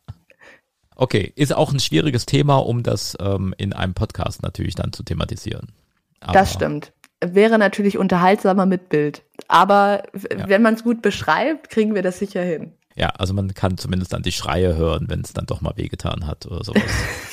Okay, 0.95 1.33
ist 1.35 1.53
auch 1.53 1.71
ein 1.73 1.79
schwieriges 1.79 2.25
Thema, 2.25 2.57
um 2.57 2.83
das 2.83 3.17
ähm, 3.19 3.53
in 3.57 3.73
einem 3.73 3.93
Podcast 3.93 4.43
natürlich 4.43 4.75
dann 4.75 4.93
zu 4.93 5.03
thematisieren. 5.03 5.71
Aber 6.19 6.33
das 6.33 6.53
stimmt. 6.53 6.93
Wäre 7.23 7.57
natürlich 7.57 7.97
unterhaltsamer 7.97 8.65
mit 8.65 8.89
Bild. 8.89 9.23
Aber 9.47 10.03
ja. 10.13 10.47
wenn 10.47 10.61
man 10.61 10.75
es 10.75 10.83
gut 10.83 11.01
beschreibt, 11.01 11.69
kriegen 11.69 11.95
wir 11.95 12.03
das 12.03 12.19
sicher 12.19 12.41
hin. 12.41 12.73
Ja, 12.95 13.09
also 13.09 13.33
man 13.33 13.53
kann 13.53 13.77
zumindest 13.77 14.13
dann 14.13 14.21
die 14.21 14.31
Schreie 14.31 14.75
hören, 14.75 15.05
wenn 15.09 15.21
es 15.21 15.33
dann 15.33 15.45
doch 15.45 15.61
mal 15.61 15.73
wehgetan 15.75 16.27
hat 16.27 16.45
oder 16.45 16.63
sowas. 16.63 16.83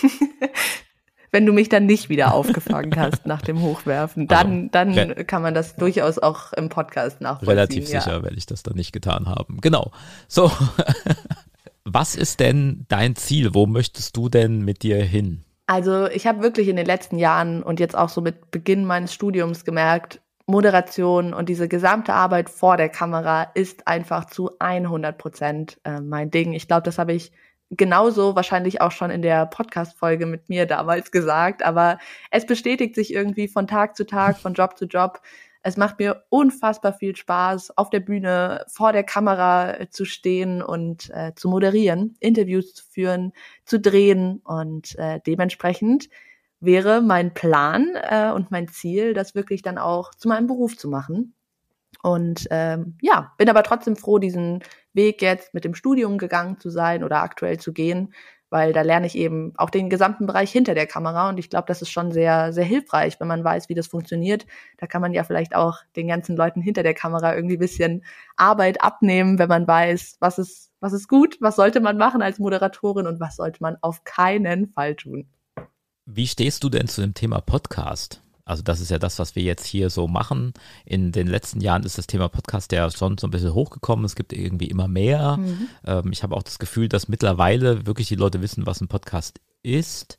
wenn 1.32 1.46
du 1.46 1.52
mich 1.52 1.68
dann 1.68 1.86
nicht 1.86 2.08
wieder 2.08 2.34
aufgefangen 2.34 2.94
hast 2.96 3.26
nach 3.26 3.42
dem 3.42 3.60
Hochwerfen, 3.62 4.26
dann, 4.26 4.70
also, 4.72 5.04
dann 5.04 5.26
kann 5.26 5.42
man 5.42 5.54
das 5.54 5.76
durchaus 5.76 6.18
auch 6.18 6.52
im 6.52 6.68
Podcast 6.68 7.20
nachvollziehen. 7.20 7.48
Relativ 7.48 7.88
ja. 7.88 8.00
sicher 8.00 8.22
werde 8.22 8.36
ich 8.36 8.46
das 8.46 8.62
dann 8.62 8.74
nicht 8.74 8.92
getan 8.92 9.26
haben. 9.26 9.60
Genau. 9.60 9.92
So. 10.28 10.50
Was 11.84 12.14
ist 12.14 12.40
denn 12.40 12.84
dein 12.88 13.16
Ziel? 13.16 13.54
Wo 13.54 13.66
möchtest 13.66 14.16
du 14.16 14.28
denn 14.28 14.64
mit 14.64 14.82
dir 14.82 15.02
hin? 15.02 15.44
Also 15.66 16.08
ich 16.08 16.26
habe 16.26 16.42
wirklich 16.42 16.68
in 16.68 16.76
den 16.76 16.86
letzten 16.86 17.18
Jahren 17.18 17.62
und 17.62 17.80
jetzt 17.80 17.96
auch 17.96 18.08
so 18.08 18.20
mit 18.20 18.50
Beginn 18.50 18.84
meines 18.84 19.14
Studiums 19.14 19.64
gemerkt, 19.64 20.20
Moderation 20.46 21.32
und 21.32 21.48
diese 21.48 21.68
gesamte 21.68 22.12
Arbeit 22.12 22.50
vor 22.50 22.76
der 22.76 22.88
Kamera 22.88 23.44
ist 23.54 23.86
einfach 23.86 24.26
zu 24.26 24.50
100 24.58 25.16
Prozent 25.16 25.78
äh, 25.84 26.00
mein 26.00 26.30
Ding. 26.30 26.52
Ich 26.52 26.66
glaube, 26.66 26.82
das 26.82 26.98
habe 26.98 27.12
ich 27.12 27.32
genauso 27.70 28.34
wahrscheinlich 28.34 28.80
auch 28.80 28.90
schon 28.90 29.10
in 29.10 29.22
der 29.22 29.46
Podcast-Folge 29.46 30.26
mit 30.26 30.48
mir 30.48 30.66
damals 30.66 31.10
gesagt, 31.10 31.62
aber 31.62 31.98
es 32.30 32.46
bestätigt 32.46 32.94
sich 32.94 33.12
irgendwie 33.12 33.48
von 33.48 33.66
Tag 33.66 33.96
zu 33.96 34.04
Tag, 34.06 34.38
von 34.38 34.54
Job 34.54 34.76
zu 34.76 34.86
Job. 34.86 35.20
Es 35.62 35.76
macht 35.76 35.98
mir 35.98 36.24
unfassbar 36.30 36.94
viel 36.94 37.14
Spaß, 37.14 37.76
auf 37.76 37.90
der 37.90 38.00
Bühne 38.00 38.64
vor 38.68 38.92
der 38.92 39.04
Kamera 39.04 39.78
äh, 39.78 39.90
zu 39.90 40.04
stehen 40.04 40.62
und 40.62 41.10
äh, 41.10 41.34
zu 41.34 41.48
moderieren, 41.48 42.16
Interviews 42.20 42.74
zu 42.74 42.84
führen, 42.84 43.32
zu 43.64 43.78
drehen 43.78 44.40
und 44.44 44.98
äh, 44.98 45.20
dementsprechend 45.26 46.08
wäre 46.60 47.02
mein 47.02 47.34
Plan 47.34 47.90
äh, 47.94 48.30
und 48.30 48.50
mein 48.50 48.68
Ziel, 48.68 49.14
das 49.14 49.34
wirklich 49.34 49.62
dann 49.62 49.78
auch 49.78 50.14
zu 50.14 50.28
meinem 50.28 50.46
Beruf 50.46 50.76
zu 50.76 50.88
machen. 50.88 51.34
Und 52.02 52.46
ähm, 52.50 52.96
ja, 53.02 53.32
bin 53.36 53.48
aber 53.50 53.62
trotzdem 53.62 53.96
froh, 53.96 54.18
diesen 54.18 54.62
Weg 54.92 55.22
jetzt 55.22 55.54
mit 55.54 55.64
dem 55.64 55.74
Studium 55.74 56.18
gegangen 56.18 56.58
zu 56.58 56.70
sein 56.70 57.04
oder 57.04 57.22
aktuell 57.22 57.58
zu 57.58 57.72
gehen, 57.72 58.12
weil 58.50 58.72
da 58.72 58.82
lerne 58.82 59.06
ich 59.06 59.16
eben 59.16 59.52
auch 59.56 59.70
den 59.70 59.88
gesamten 59.88 60.26
Bereich 60.26 60.50
hinter 60.50 60.74
der 60.74 60.86
Kamera 60.86 61.28
und 61.28 61.38
ich 61.38 61.48
glaube, 61.48 61.66
das 61.68 61.82
ist 61.82 61.90
schon 61.90 62.10
sehr, 62.10 62.52
sehr 62.52 62.64
hilfreich, 62.64 63.18
wenn 63.20 63.28
man 63.28 63.44
weiß, 63.44 63.68
wie 63.68 63.74
das 63.74 63.86
funktioniert. 63.86 64.44
Da 64.78 64.86
kann 64.86 65.00
man 65.00 65.14
ja 65.14 65.22
vielleicht 65.22 65.54
auch 65.54 65.78
den 65.96 66.08
ganzen 66.08 66.36
Leuten 66.36 66.60
hinter 66.60 66.82
der 66.82 66.94
Kamera 66.94 67.34
irgendwie 67.34 67.56
bisschen 67.56 68.04
Arbeit 68.36 68.82
abnehmen, 68.82 69.38
wenn 69.38 69.48
man 69.48 69.66
weiß, 69.66 70.16
was 70.18 70.38
ist, 70.38 70.72
was 70.80 70.92
ist 70.92 71.08
gut, 71.08 71.36
was 71.40 71.56
sollte 71.56 71.80
man 71.80 71.96
machen 71.96 72.22
als 72.22 72.38
Moderatorin 72.38 73.06
und 73.06 73.20
was 73.20 73.36
sollte 73.36 73.62
man 73.62 73.76
auf 73.80 74.02
keinen 74.04 74.68
Fall 74.68 74.96
tun. 74.96 75.28
Wie 76.06 76.26
stehst 76.26 76.64
du 76.64 76.68
denn 76.68 76.88
zu 76.88 77.02
dem 77.02 77.14
Thema 77.14 77.40
Podcast? 77.40 78.20
Also 78.50 78.64
das 78.64 78.80
ist 78.80 78.90
ja 78.90 78.98
das, 78.98 79.20
was 79.20 79.36
wir 79.36 79.44
jetzt 79.44 79.64
hier 79.64 79.90
so 79.90 80.08
machen. 80.08 80.52
In 80.84 81.12
den 81.12 81.28
letzten 81.28 81.60
Jahren 81.60 81.84
ist 81.84 81.98
das 81.98 82.08
Thema 82.08 82.28
Podcast 82.28 82.72
ja 82.72 82.90
schon 82.90 83.16
so 83.16 83.28
ein 83.28 83.30
bisschen 83.30 83.54
hochgekommen. 83.54 84.04
Es 84.04 84.16
gibt 84.16 84.32
irgendwie 84.32 84.66
immer 84.66 84.88
mehr. 84.88 85.36
Mhm. 85.36 85.68
Ähm, 85.86 86.12
ich 86.12 86.24
habe 86.24 86.36
auch 86.36 86.42
das 86.42 86.58
Gefühl, 86.58 86.88
dass 86.88 87.08
mittlerweile 87.08 87.86
wirklich 87.86 88.08
die 88.08 88.16
Leute 88.16 88.42
wissen, 88.42 88.66
was 88.66 88.80
ein 88.80 88.88
Podcast 88.88 89.40
ist 89.62 90.18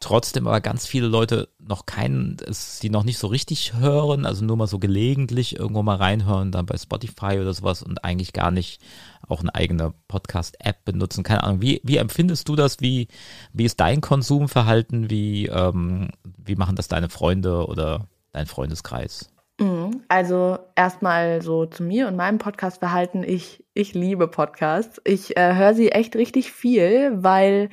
trotzdem 0.00 0.46
aber 0.46 0.60
ganz 0.60 0.86
viele 0.86 1.06
Leute 1.06 1.48
noch 1.58 1.86
keinen, 1.86 2.36
sie 2.50 2.90
noch 2.90 3.04
nicht 3.04 3.18
so 3.18 3.26
richtig 3.28 3.74
hören, 3.74 4.26
also 4.26 4.44
nur 4.44 4.56
mal 4.56 4.66
so 4.66 4.78
gelegentlich 4.78 5.58
irgendwo 5.58 5.82
mal 5.82 5.96
reinhören, 5.96 6.52
dann 6.52 6.66
bei 6.66 6.76
Spotify 6.76 7.38
oder 7.40 7.54
sowas 7.54 7.82
und 7.82 8.04
eigentlich 8.04 8.32
gar 8.32 8.50
nicht 8.50 8.80
auch 9.26 9.40
eine 9.40 9.54
eigene 9.54 9.94
Podcast-App 10.08 10.84
benutzen. 10.84 11.24
Keine 11.24 11.42
Ahnung, 11.44 11.62
wie, 11.62 11.80
wie 11.82 11.96
empfindest 11.96 12.48
du 12.48 12.56
das? 12.56 12.80
Wie, 12.80 13.08
wie 13.52 13.64
ist 13.64 13.80
dein 13.80 14.00
Konsumverhalten? 14.00 15.10
Wie, 15.10 15.46
ähm, 15.46 16.10
wie 16.22 16.56
machen 16.56 16.76
das 16.76 16.88
deine 16.88 17.08
Freunde 17.08 17.66
oder 17.66 18.06
dein 18.32 18.46
Freundeskreis? 18.46 19.30
Mhm. 19.58 20.02
Also 20.08 20.58
erstmal 20.74 21.40
so 21.40 21.66
zu 21.66 21.82
mir 21.82 22.08
und 22.08 22.16
meinem 22.16 22.38
Podcast-Verhalten. 22.38 23.22
Ich, 23.22 23.64
ich 23.72 23.94
liebe 23.94 24.28
Podcasts. 24.28 25.00
Ich 25.04 25.36
äh, 25.36 25.54
höre 25.54 25.74
sie 25.74 25.90
echt 25.90 26.14
richtig 26.16 26.52
viel, 26.52 27.12
weil 27.22 27.70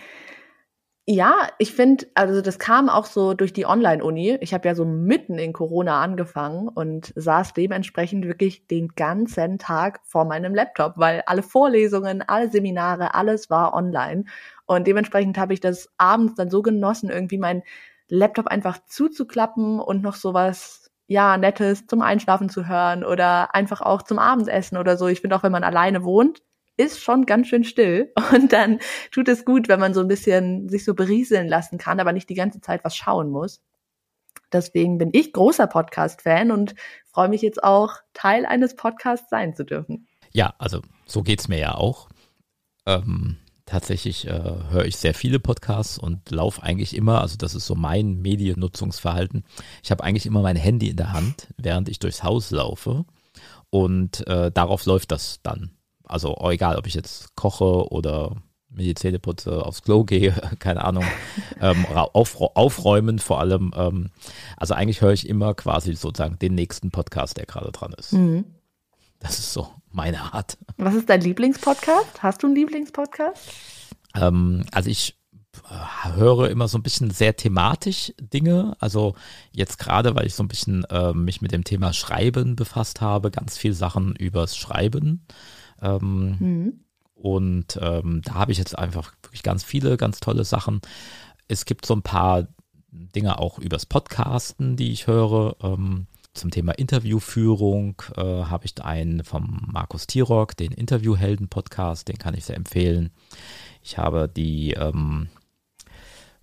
ja, 1.05 1.49
ich 1.57 1.73
finde, 1.73 2.05
also 2.15 2.41
das 2.41 2.59
kam 2.59 2.87
auch 2.87 3.05
so 3.05 3.33
durch 3.33 3.51
die 3.51 3.65
Online-Uni. 3.65 4.37
Ich 4.39 4.53
habe 4.53 4.67
ja 4.69 4.73
so 4.73 4.85
mitten 4.85 5.37
in 5.37 5.51
Corona 5.51 6.01
angefangen 6.01 6.69
und 6.69 7.11
saß 7.17 7.53
dementsprechend 7.53 8.25
wirklich 8.25 8.67
den 8.67 8.87
ganzen 8.95 9.59
Tag 9.59 9.99
vor 10.05 10.23
meinem 10.23 10.55
Laptop, 10.55 10.93
weil 10.95 11.21
alle 11.25 11.43
Vorlesungen, 11.43 12.21
alle 12.21 12.49
Seminare, 12.49 13.15
alles 13.15 13.49
war 13.49 13.73
online. 13.73 14.23
Und 14.65 14.87
dementsprechend 14.87 15.37
habe 15.37 15.53
ich 15.53 15.59
das 15.59 15.89
abends 15.97 16.35
dann 16.35 16.49
so 16.49 16.61
genossen, 16.61 17.09
irgendwie 17.09 17.37
meinen 17.37 17.63
Laptop 18.07 18.47
einfach 18.47 18.77
zuzuklappen 18.85 19.81
und 19.81 20.03
noch 20.03 20.15
sowas, 20.15 20.89
ja, 21.07 21.37
Nettes 21.37 21.85
zum 21.85 22.01
Einschlafen 22.01 22.47
zu 22.47 22.67
hören 22.67 23.03
oder 23.03 23.53
einfach 23.53 23.81
auch 23.81 24.03
zum 24.03 24.19
Abendessen 24.19 24.77
oder 24.77 24.95
so. 24.95 25.07
Ich 25.07 25.19
finde 25.19 25.35
auch, 25.35 25.43
wenn 25.43 25.51
man 25.51 25.65
alleine 25.65 26.05
wohnt, 26.05 26.43
ist 26.77 26.99
schon 26.99 27.25
ganz 27.25 27.47
schön 27.47 27.63
still 27.63 28.11
und 28.33 28.53
dann 28.53 28.79
tut 29.11 29.27
es 29.27 29.45
gut, 29.45 29.67
wenn 29.67 29.79
man 29.79 29.93
so 29.93 30.01
ein 30.01 30.07
bisschen 30.07 30.69
sich 30.69 30.85
so 30.85 30.93
berieseln 30.93 31.47
lassen 31.47 31.77
kann, 31.77 31.99
aber 31.99 32.13
nicht 32.13 32.29
die 32.29 32.35
ganze 32.35 32.61
Zeit 32.61 32.83
was 32.83 32.95
schauen 32.95 33.29
muss. 33.29 33.61
Deswegen 34.51 34.97
bin 34.97 35.09
ich 35.13 35.33
großer 35.33 35.67
Podcast-Fan 35.67 36.51
und 36.51 36.75
freue 37.11 37.29
mich 37.29 37.41
jetzt 37.41 37.63
auch, 37.63 37.95
Teil 38.13 38.45
eines 38.45 38.75
Podcasts 38.75 39.29
sein 39.29 39.55
zu 39.55 39.65
dürfen. 39.65 40.07
Ja, 40.31 40.53
also 40.59 40.81
so 41.05 41.23
geht's 41.23 41.47
mir 41.47 41.59
ja 41.59 41.75
auch. 41.75 42.09
Ähm, 42.85 43.37
tatsächlich 43.65 44.27
äh, 44.27 44.31
höre 44.69 44.85
ich 44.85 44.97
sehr 44.97 45.13
viele 45.13 45.39
Podcasts 45.39 45.97
und 45.97 46.29
laufe 46.29 46.61
eigentlich 46.61 46.95
immer, 46.95 47.21
also 47.21 47.37
das 47.37 47.55
ist 47.55 47.65
so 47.65 47.75
mein 47.75 48.21
Mediennutzungsverhalten. 48.21 49.43
Ich 49.83 49.91
habe 49.91 50.03
eigentlich 50.03 50.25
immer 50.25 50.41
mein 50.41 50.55
Handy 50.55 50.89
in 50.89 50.97
der 50.97 51.13
Hand, 51.13 51.47
während 51.57 51.89
ich 51.89 51.99
durchs 51.99 52.23
Haus 52.23 52.51
laufe 52.51 53.05
und 53.69 54.25
äh, 54.27 54.51
darauf 54.51 54.85
läuft 54.85 55.11
das 55.11 55.39
dann. 55.41 55.71
Also 56.13 56.37
egal, 56.49 56.77
ob 56.77 56.85
ich 56.87 56.93
jetzt 56.93 57.35
koche 57.35 57.91
oder 57.91 58.35
mir 58.69 58.83
die 58.83 58.95
Zähne 58.95 59.19
putze, 59.19 59.65
aufs 59.65 59.81
Klo 59.81 60.03
gehe, 60.03 60.31
keine 60.59 60.83
Ahnung, 60.83 61.05
ähm, 61.61 61.85
auf, 61.87 62.39
aufräumen 62.39 63.19
vor 63.19 63.39
allem. 63.39 63.71
Ähm, 63.75 64.09
also 64.57 64.73
eigentlich 64.73 65.01
höre 65.01 65.13
ich 65.13 65.27
immer 65.27 65.53
quasi 65.53 65.93
sozusagen 65.95 66.39
den 66.39 66.55
nächsten 66.55 66.91
Podcast, 66.91 67.37
der 67.37 67.45
gerade 67.45 67.71
dran 67.71 67.93
ist. 67.97 68.13
Mhm. 68.13 68.45
Das 69.19 69.39
ist 69.39 69.53
so 69.53 69.67
meine 69.91 70.33
Art. 70.33 70.57
Was 70.77 70.95
ist 70.95 71.09
dein 71.09 71.21
Lieblingspodcast? 71.21 72.21
Hast 72.21 72.43
du 72.43 72.47
einen 72.47 72.55
Lieblingspodcast? 72.55 73.51
Ähm, 74.15 74.65
also 74.71 74.89
ich 74.89 75.17
äh, 75.69 76.15
höre 76.15 76.49
immer 76.49 76.67
so 76.67 76.77
ein 76.77 76.83
bisschen 76.83 77.11
sehr 77.11 77.35
thematisch 77.35 78.13
Dinge. 78.19 78.75
Also 78.79 79.15
jetzt 79.51 79.79
gerade, 79.79 80.15
weil 80.15 80.25
ich 80.25 80.35
so 80.35 80.43
ein 80.43 80.47
bisschen 80.47 80.83
äh, 80.85 81.13
mich 81.13 81.41
mit 81.41 81.51
dem 81.51 81.63
Thema 81.63 81.93
Schreiben 81.93 82.55
befasst 82.55 83.01
habe, 83.01 83.31
ganz 83.31 83.57
viel 83.57 83.73
Sachen 83.73 84.15
übers 84.15 84.57
Schreiben. 84.57 85.25
Ähm, 85.81 86.37
mhm. 86.39 86.73
Und 87.13 87.79
ähm, 87.81 88.21
da 88.23 88.33
habe 88.35 88.51
ich 88.51 88.57
jetzt 88.57 88.77
einfach 88.77 89.13
wirklich 89.21 89.43
ganz 89.43 89.63
viele, 89.63 89.97
ganz 89.97 90.19
tolle 90.19 90.43
Sachen. 90.43 90.81
Es 91.47 91.65
gibt 91.65 91.85
so 91.85 91.95
ein 91.95 92.01
paar 92.01 92.47
Dinge 92.91 93.39
auch 93.39 93.59
übers 93.59 93.85
Podcasten, 93.85 94.75
die 94.75 94.91
ich 94.91 95.07
höre. 95.07 95.55
Ähm, 95.63 96.07
zum 96.33 96.49
Thema 96.49 96.71
Interviewführung 96.73 98.01
äh, 98.17 98.21
habe 98.21 98.65
ich 98.65 98.83
einen 98.83 99.23
vom 99.23 99.67
Markus 99.71 100.07
Tirock, 100.07 100.57
den 100.57 100.71
Interviewhelden-Podcast, 100.71 102.07
den 102.07 102.17
kann 102.17 102.33
ich 102.33 102.45
sehr 102.45 102.57
empfehlen. 102.57 103.11
Ich 103.83 103.97
habe 103.97 104.27
die, 104.27 104.71
ähm, 104.71 105.29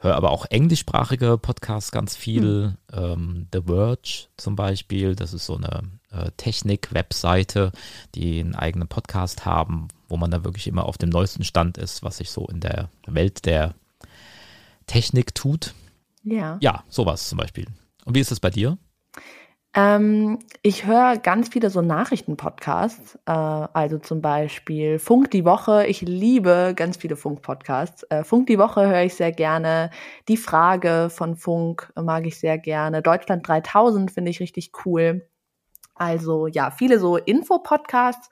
höre 0.00 0.16
aber 0.16 0.30
auch 0.30 0.46
englischsprachige 0.46 1.38
Podcasts 1.38 1.92
ganz 1.92 2.16
viel. 2.16 2.76
Hm. 2.92 3.04
Ähm, 3.04 3.46
The 3.52 3.62
Verge 3.66 4.26
zum 4.36 4.56
Beispiel, 4.56 5.14
das 5.14 5.32
ist 5.32 5.46
so 5.46 5.56
eine 5.56 5.82
äh, 6.10 6.30
Technik-Webseite, 6.36 7.72
die 8.14 8.40
einen 8.40 8.54
eigenen 8.54 8.88
Podcast 8.88 9.44
haben, 9.44 9.88
wo 10.08 10.16
man 10.16 10.30
da 10.30 10.44
wirklich 10.44 10.66
immer 10.66 10.86
auf 10.86 10.98
dem 10.98 11.10
neuesten 11.10 11.44
Stand 11.44 11.78
ist, 11.78 12.02
was 12.02 12.16
sich 12.16 12.30
so 12.30 12.46
in 12.46 12.60
der 12.60 12.90
Welt 13.06 13.46
der 13.46 13.74
Technik 14.86 15.34
tut. 15.34 15.74
Ja. 16.24 16.58
Ja, 16.60 16.84
sowas 16.88 17.28
zum 17.28 17.38
Beispiel. 17.38 17.66
Und 18.04 18.14
wie 18.14 18.20
ist 18.20 18.32
es 18.32 18.40
bei 18.40 18.50
dir? 18.50 18.76
Ähm, 19.72 20.40
ich 20.62 20.84
höre 20.86 21.16
ganz 21.18 21.48
viele 21.50 21.70
so 21.70 21.80
Nachrichten-Podcasts, 21.80 23.16
äh, 23.26 23.30
also 23.30 23.98
zum 23.98 24.20
Beispiel 24.20 24.98
Funk 24.98 25.30
die 25.30 25.44
Woche. 25.44 25.86
Ich 25.86 26.00
liebe 26.00 26.72
ganz 26.74 26.96
viele 26.96 27.14
Funk-Podcasts. 27.16 28.02
Äh, 28.10 28.24
Funk 28.24 28.48
die 28.48 28.58
Woche 28.58 28.88
höre 28.88 29.04
ich 29.04 29.14
sehr 29.14 29.30
gerne. 29.30 29.90
Die 30.26 30.36
Frage 30.36 31.08
von 31.08 31.36
Funk 31.36 31.92
mag 31.94 32.26
ich 32.26 32.40
sehr 32.40 32.58
gerne. 32.58 33.00
Deutschland 33.00 33.46
3000 33.46 34.10
finde 34.10 34.32
ich 34.32 34.40
richtig 34.40 34.72
cool. 34.84 35.28
Also 35.94 36.46
ja, 36.48 36.70
viele 36.70 36.98
so 36.98 37.16
Info-Podcasts. 37.18 38.30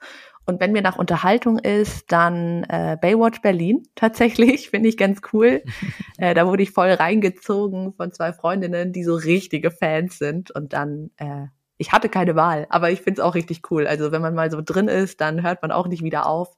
Und 0.49 0.59
wenn 0.59 0.71
mir 0.71 0.81
nach 0.81 0.97
Unterhaltung 0.97 1.59
ist, 1.59 2.11
dann 2.11 2.63
äh, 2.63 2.97
Baywatch 2.99 3.41
Berlin 3.41 3.83
tatsächlich, 3.95 4.71
finde 4.71 4.89
ich 4.89 4.97
ganz 4.97 5.21
cool. 5.31 5.63
äh, 6.17 6.33
da 6.33 6.47
wurde 6.47 6.63
ich 6.63 6.71
voll 6.71 6.91
reingezogen 6.91 7.93
von 7.93 8.11
zwei 8.11 8.33
Freundinnen, 8.33 8.91
die 8.91 9.03
so 9.03 9.15
richtige 9.15 9.69
Fans 9.69 10.17
sind. 10.17 10.49
Und 10.49 10.73
dann, 10.73 11.11
äh, 11.17 11.45
ich 11.77 11.91
hatte 11.91 12.09
keine 12.09 12.35
Wahl, 12.35 12.65
aber 12.69 12.89
ich 12.89 13.01
finde 13.01 13.21
es 13.21 13.25
auch 13.25 13.35
richtig 13.35 13.61
cool. 13.69 13.85
Also 13.85 14.11
wenn 14.11 14.23
man 14.23 14.33
mal 14.33 14.49
so 14.49 14.61
drin 14.63 14.87
ist, 14.87 15.21
dann 15.21 15.43
hört 15.43 15.61
man 15.61 15.71
auch 15.71 15.87
nicht 15.87 16.03
wieder 16.03 16.25
auf. 16.25 16.57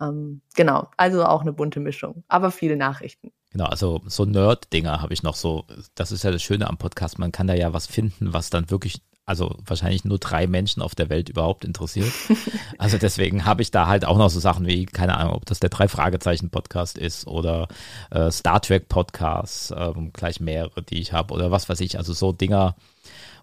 Ähm, 0.00 0.40
genau, 0.56 0.88
also 0.96 1.24
auch 1.24 1.42
eine 1.42 1.52
bunte 1.52 1.78
Mischung, 1.78 2.24
aber 2.26 2.50
viele 2.50 2.76
Nachrichten. 2.76 3.30
Genau, 3.52 3.66
also 3.66 4.00
so 4.06 4.24
Nerd-Dinger 4.24 5.02
habe 5.02 5.12
ich 5.12 5.22
noch 5.22 5.34
so. 5.34 5.66
Das 5.94 6.12
ist 6.12 6.24
ja 6.24 6.30
das 6.30 6.42
Schöne 6.42 6.68
am 6.68 6.78
Podcast. 6.78 7.18
Man 7.18 7.32
kann 7.32 7.46
da 7.46 7.54
ja 7.54 7.72
was 7.72 7.86
finden, 7.86 8.32
was 8.32 8.50
dann 8.50 8.70
wirklich, 8.70 9.02
also 9.30 9.54
wahrscheinlich 9.64 10.04
nur 10.04 10.18
drei 10.18 10.48
Menschen 10.48 10.82
auf 10.82 10.96
der 10.96 11.08
Welt 11.08 11.28
überhaupt 11.28 11.64
interessiert. 11.64 12.12
Also 12.78 12.96
deswegen 12.96 13.44
habe 13.44 13.60
ich 13.60 13.70
da 13.70 13.86
halt 13.88 14.06
auch 14.06 14.16
noch 14.16 14.30
so 14.30 14.40
Sachen 14.40 14.66
wie, 14.66 14.86
keine 14.86 15.18
Ahnung, 15.18 15.34
ob 15.34 15.44
das 15.44 15.60
der 15.60 15.68
Drei-Fragezeichen-Podcast 15.68 16.96
ist 16.96 17.26
oder 17.26 17.68
äh, 18.10 18.30
Star 18.30 18.62
Trek-Podcasts, 18.62 19.74
ähm, 19.76 20.12
gleich 20.14 20.40
mehrere, 20.40 20.82
die 20.82 20.98
ich 20.98 21.12
habe 21.12 21.34
oder 21.34 21.50
was 21.50 21.68
weiß 21.68 21.80
ich. 21.80 21.98
Also 21.98 22.14
so 22.14 22.32
Dinger, 22.32 22.74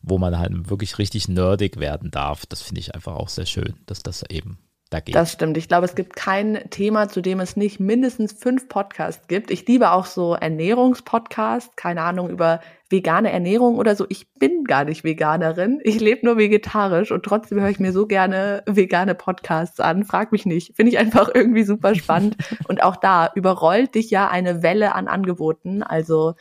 wo 0.01 0.17
man 0.17 0.39
halt 0.39 0.69
wirklich 0.69 0.97
richtig 0.97 1.27
nerdig 1.27 1.79
werden 1.79 2.09
darf. 2.09 2.47
Das 2.47 2.63
finde 2.63 2.81
ich 2.81 2.95
einfach 2.95 3.15
auch 3.15 3.29
sehr 3.29 3.45
schön, 3.45 3.75
dass 3.85 4.01
das 4.01 4.23
eben 4.27 4.57
dagegen. 4.89 5.13
Das 5.13 5.33
stimmt. 5.33 5.55
Ich 5.57 5.67
glaube, 5.67 5.85
es 5.85 5.93
gibt 5.93 6.15
kein 6.15 6.69
Thema, 6.71 7.09
zu 7.09 7.21
dem 7.21 7.39
es 7.39 7.55
nicht 7.55 7.79
mindestens 7.79 8.33
fünf 8.33 8.67
Podcasts 8.69 9.27
gibt. 9.27 9.51
Ich 9.51 9.67
liebe 9.67 9.91
auch 9.91 10.05
so 10.05 10.33
Ernährungspodcasts, 10.33 11.75
keine 11.75 12.01
Ahnung, 12.01 12.29
über 12.29 12.59
vegane 12.89 13.31
Ernährung 13.31 13.77
oder 13.77 13.95
so. 13.95 14.05
Ich 14.09 14.31
bin 14.33 14.63
gar 14.63 14.85
nicht 14.85 15.03
Veganerin. 15.03 15.79
Ich 15.83 15.99
lebe 15.99 16.25
nur 16.25 16.37
vegetarisch 16.37 17.11
und 17.11 17.23
trotzdem 17.23 17.59
höre 17.59 17.69
ich 17.69 17.79
mir 17.79 17.91
so 17.91 18.07
gerne 18.07 18.63
vegane 18.65 19.15
Podcasts 19.15 19.79
an. 19.79 20.05
Frag 20.05 20.31
mich 20.31 20.45
nicht. 20.45 20.75
Finde 20.75 20.91
ich 20.91 20.97
einfach 20.97 21.29
irgendwie 21.33 21.63
super 21.63 21.95
spannend. 21.95 22.37
und 22.67 22.83
auch 22.83 22.95
da 22.95 23.29
überrollt 23.35 23.95
dich 23.95 24.09
ja 24.09 24.29
eine 24.29 24.63
Welle 24.63 24.95
an 24.95 25.07
Angeboten. 25.07 25.83
Also 25.83 26.35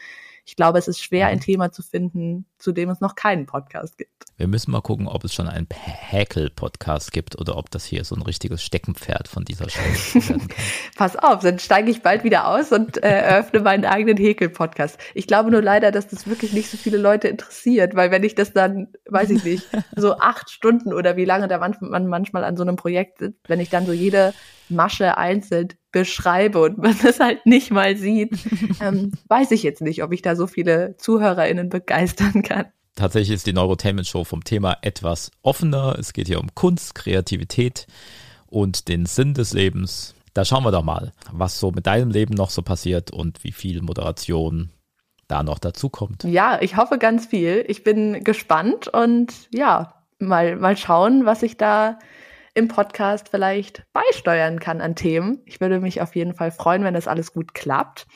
ich 0.47 0.55
glaube, 0.55 0.79
es 0.79 0.87
ist 0.87 1.03
schwer, 1.03 1.27
ein 1.27 1.39
mhm. 1.39 1.43
Thema 1.43 1.73
zu 1.73 1.83
finden, 1.83 2.47
zu 2.57 2.71
dem 2.71 2.89
es 2.89 3.01
noch 3.01 3.17
keinen 3.17 3.47
Podcast 3.47 3.99
gibt. 3.99 4.25
Wir 4.37 4.47
müssen 4.47 4.71
mal 4.71 4.81
gucken, 4.81 5.09
ob 5.09 5.25
es 5.25 5.35
schon 5.35 5.49
einen 5.49 5.67
Häkel-Podcast 5.73 7.11
gibt 7.11 7.37
oder 7.37 7.57
ob 7.57 7.69
das 7.71 7.85
hier 7.85 8.05
so 8.05 8.15
ein 8.15 8.23
richtiges 8.23 8.63
Steckenpferd 8.63 9.27
von 9.27 9.45
dieser 9.45 9.69
Show 9.69 9.81
kann. 10.21 10.49
Pass 10.95 11.17
auf, 11.17 11.41
dann 11.41 11.59
steige 11.59 11.91
ich 11.91 12.01
bald 12.01 12.23
wieder 12.23 12.47
aus 12.47 12.71
und 12.71 13.03
äh, 13.03 13.09
eröffne 13.09 13.61
meinen 13.61 13.85
eigenen 13.85 14.17
Häkel-Podcast. 14.17 14.99
Ich 15.15 15.27
glaube 15.27 15.51
nur 15.51 15.63
leider, 15.63 15.91
dass 15.91 16.07
das 16.07 16.29
wirklich 16.29 16.53
nicht 16.53 16.71
so 16.71 16.77
viele 16.77 16.99
Leute 16.99 17.27
interessiert, 17.27 17.97
weil 17.97 18.13
wenn 18.13 18.23
ich 18.23 18.37
das 18.37 18.53
dann, 18.53 18.93
weiß 19.07 19.31
ich 19.31 19.43
nicht, 19.43 19.67
so 19.97 20.17
acht 20.19 20.51
Stunden 20.51 20.95
oder 20.95 21.17
wie 21.17 21.25
lange 21.25 21.49
da 21.49 21.59
man 21.59 22.07
manchmal 22.07 22.45
an 22.45 22.57
so 22.57 22.63
einem 22.63 22.77
Projekt 22.77 23.19
sitzt, 23.19 23.49
wenn 23.49 23.59
ich 23.59 23.71
dann 23.71 23.85
so 23.85 23.93
jede 23.93 24.33
Masche 24.69 25.19
einzeln 25.19 25.69
beschreibe 25.93 26.61
und 26.61 26.79
man 26.79 26.97
das 27.03 27.21
halt 27.21 27.47
nicht 27.47 27.71
mal 27.71 27.97
sieht, 27.97 28.37
ähm, 28.81 29.13
weiß 29.29 29.51
ich 29.53 29.63
jetzt 29.63 29.83
nicht, 29.83 30.03
ob 30.03 30.13
ich 30.13 30.23
da 30.23 30.37
so 30.37 30.47
viele 30.47 30.97
ZuhörerInnen 30.99 31.69
begeistern 31.69 32.43
kann. 32.43 32.67
Tatsächlich 32.95 33.35
ist 33.35 33.47
die 33.47 33.53
Neurotainment 33.53 34.07
Show 34.07 34.25
vom 34.25 34.43
Thema 34.43 34.79
etwas 34.81 35.31
offener. 35.43 35.97
Es 35.99 36.13
geht 36.15 36.29
hier 36.29 36.41
um 36.41 36.55
Kunst, 36.55 36.95
Kreativität 36.95 37.87
und 38.47 38.89
den 38.89 39.05
Sinn 39.05 39.35
des 39.35 39.53
Lebens. 39.53 40.15
Da 40.33 40.45
schauen 40.45 40.65
wir 40.65 40.71
doch 40.71 40.83
mal, 40.83 41.13
was 41.31 41.59
so 41.59 41.71
mit 41.71 41.87
deinem 41.87 42.11
Leben 42.11 42.35
noch 42.35 42.51
so 42.51 42.63
passiert 42.63 43.11
und 43.11 43.45
wie 43.45 43.53
viel 43.53 43.83
Moderation 43.83 44.71
da 45.29 45.43
noch 45.43 45.59
dazu 45.59 45.89
kommt. 45.89 46.25
Ja, 46.25 46.59
ich 46.61 46.77
hoffe 46.77 46.99
ganz 46.99 47.27
viel. 47.27 47.65
Ich 47.69 47.85
bin 47.85 48.23
gespannt 48.23 48.89
und 48.89 49.33
ja, 49.53 49.95
mal, 50.19 50.57
mal 50.57 50.77
schauen, 50.77 51.27
was 51.27 51.43
ich 51.43 51.57
da 51.57 51.99
im 52.57 52.69
Podcast 52.69 53.29
vielleicht 53.29 53.85
beisteuern 53.93 54.59
kann 54.61 54.81
an 54.81 54.97
Themen. 54.97 55.43
Ich 55.45 55.61
würde 55.61 55.79
mich 55.79 56.01
auf 56.01 56.17
jeden 56.17 56.33
Fall 56.33 56.51
freuen, 56.51 56.85
wenn 56.85 56.95
das 56.95 57.07
alles 57.07 57.35
gut 57.35 57.53
klappt. 57.53 58.07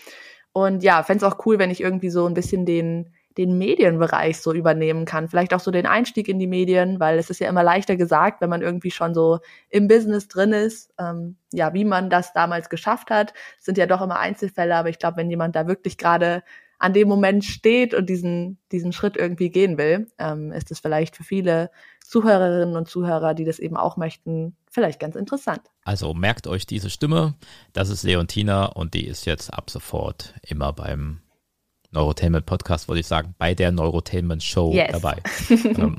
Und 0.53 0.83
ja, 0.83 1.03
fände 1.03 1.25
es 1.27 1.31
auch 1.31 1.45
cool, 1.45 1.59
wenn 1.59 1.71
ich 1.71 1.83
irgendwie 1.83 2.09
so 2.09 2.25
ein 2.27 2.33
bisschen 2.33 2.65
den, 2.65 3.13
den 3.37 3.59
Medienbereich 3.59 4.41
so 4.41 4.55
übernehmen 4.55 5.05
kann. 5.05 5.29
Vielleicht 5.29 5.53
auch 5.53 5.61
so 5.61 5.71
den 5.71 5.85
Einstieg 5.85 6.27
in 6.27 6.39
die 6.39 6.47
Medien, 6.47 6.99
weil 6.99 7.19
es 7.19 7.29
ist 7.29 7.39
ja 7.39 7.51
immer 7.51 7.63
leichter 7.63 7.97
gesagt, 7.97 8.41
wenn 8.41 8.49
man 8.49 8.63
irgendwie 8.63 8.91
schon 8.91 9.13
so 9.13 9.41
im 9.69 9.89
Business 9.89 10.27
drin 10.27 10.55
ist. 10.55 10.91
Ähm, 10.99 11.37
ja, 11.53 11.75
wie 11.75 11.85
man 11.85 12.09
das 12.09 12.33
damals 12.33 12.71
geschafft 12.71 13.11
hat, 13.11 13.35
sind 13.59 13.77
ja 13.77 13.85
doch 13.85 14.01
immer 14.01 14.19
Einzelfälle. 14.19 14.75
Aber 14.75 14.89
ich 14.89 14.99
glaube, 14.99 15.19
wenn 15.19 15.29
jemand 15.29 15.55
da 15.55 15.67
wirklich 15.67 15.99
gerade 15.99 16.43
an 16.81 16.95
dem 16.95 17.09
Moment 17.09 17.45
steht 17.45 17.95
und 17.95 18.09
diesen, 18.09 18.59
diesen 18.73 18.93
Schritt 18.93 19.17
irgendwie 19.17 19.51
gehen 19.51 19.79
will, 19.79 20.09
ähm, 20.19 20.51
ist 20.51 20.71
es 20.71 20.81
vielleicht 20.81 21.15
für 21.15 21.25
viele 21.25 21.71
Zuhörerinnen 22.05 22.75
und 22.75 22.89
Zuhörer, 22.89 23.35
die 23.35 23.45
das 23.45 23.59
eben 23.59 23.77
auch 23.77 23.97
möchten, 23.97 24.57
vielleicht 24.71 24.99
ganz 24.99 25.15
interessant. 25.15 25.61
Also 25.85 26.15
merkt 26.15 26.47
euch 26.47 26.67
diese 26.67 26.91
Stimme, 26.91 27.35
das 27.75 27.91
ist 27.91 28.03
Leontina 28.03 28.65
und 28.65 28.95
die 28.95 29.07
ist 29.07 29.27
jetzt 29.27 29.53
ab 29.53 29.71
sofort 29.71 30.35
immer 30.43 30.73
beim 30.73 31.21
Neurotainment 31.93 32.47
Podcast, 32.47 32.89
würde 32.89 33.01
ich 33.01 33.07
sagen, 33.07 33.35
bei 33.39 33.55
der 33.55 33.73
Neurotainment 33.73 34.43
Show 34.43 34.73
yes. 34.73 34.93
dabei. 34.93 35.19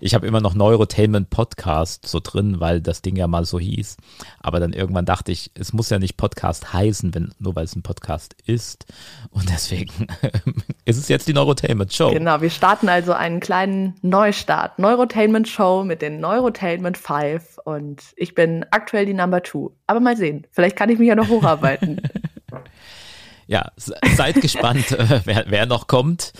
Ich 0.00 0.14
habe 0.14 0.26
immer 0.26 0.40
noch 0.40 0.54
Neurotainment 0.54 1.30
Podcast 1.30 2.06
so 2.06 2.20
drin, 2.22 2.60
weil 2.60 2.80
das 2.80 3.02
Ding 3.02 3.16
ja 3.16 3.26
mal 3.26 3.44
so 3.44 3.58
hieß. 3.58 3.96
Aber 4.40 4.60
dann 4.60 4.72
irgendwann 4.72 5.04
dachte 5.04 5.32
ich, 5.32 5.50
es 5.54 5.72
muss 5.72 5.90
ja 5.90 5.98
nicht 5.98 6.16
Podcast 6.16 6.72
heißen, 6.72 7.14
wenn, 7.14 7.32
nur 7.38 7.56
weil 7.56 7.64
es 7.64 7.76
ein 7.76 7.82
Podcast 7.82 8.34
ist. 8.46 8.86
Und 9.30 9.50
deswegen 9.50 10.08
ist 10.84 10.98
es 10.98 11.08
jetzt 11.08 11.28
die 11.28 11.32
Neurotainment 11.32 11.92
Show. 11.92 12.10
Genau, 12.10 12.40
wir 12.40 12.50
starten 12.50 12.88
also 12.88 13.12
einen 13.12 13.40
kleinen 13.40 13.94
Neustart. 14.02 14.78
Neurotainment 14.78 15.48
Show 15.48 15.84
mit 15.84 16.02
den 16.02 16.20
Neurotainment 16.20 16.98
5 16.98 17.58
und 17.64 18.02
ich 18.16 18.34
bin 18.34 18.64
aktuell 18.70 19.06
die 19.06 19.14
Number 19.14 19.42
2. 19.42 19.70
Aber 19.86 20.00
mal 20.00 20.16
sehen, 20.16 20.46
vielleicht 20.50 20.76
kann 20.76 20.90
ich 20.90 20.98
mich 20.98 21.08
ja 21.08 21.14
noch 21.14 21.28
hocharbeiten. 21.28 22.00
ja, 23.46 23.70
seid 23.76 24.40
gespannt, 24.40 24.96
wer, 25.24 25.44
wer 25.48 25.66
noch 25.66 25.86
kommt. 25.86 26.32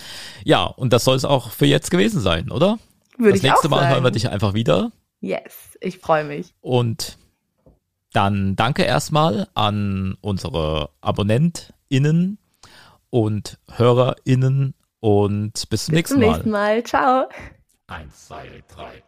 Ja, 0.45 0.65
und 0.65 0.93
das 0.93 1.05
soll 1.05 1.17
es 1.17 1.25
auch 1.25 1.51
für 1.51 1.67
jetzt 1.67 1.91
gewesen 1.91 2.21
sein, 2.21 2.51
oder? 2.51 2.79
Würde 3.17 3.33
das 3.33 3.39
ich 3.39 3.43
nächste 3.43 3.69
Mal 3.69 3.81
sagen. 3.81 3.95
hören 3.95 4.05
wir 4.05 4.11
dich 4.11 4.29
einfach 4.29 4.55
wieder. 4.55 4.93
Yes, 5.21 5.79
ich 5.81 5.99
freue 5.99 6.25
mich. 6.25 6.55
Und 6.61 7.19
dann 8.13 8.57
danke 8.57 8.83
erstmal 8.85 9.49
an 9.55 10.17
unsere 10.21 10.91
AbonnentInnen 11.01 12.39
und 13.11 13.59
HörerInnen 13.73 14.75
und 15.01 15.53
bis, 15.53 15.69
bis 15.69 15.85
zum 15.87 15.95
nächsten 15.95 16.21
Mal. 16.21 16.27
Bis 16.27 16.27
zum 16.27 16.33
nächsten 16.33 16.51
Mal. 16.51 16.83
Ciao. 16.85 17.29
Eins, 17.87 18.27
zwei, 18.27 18.63
drei. 18.75 19.03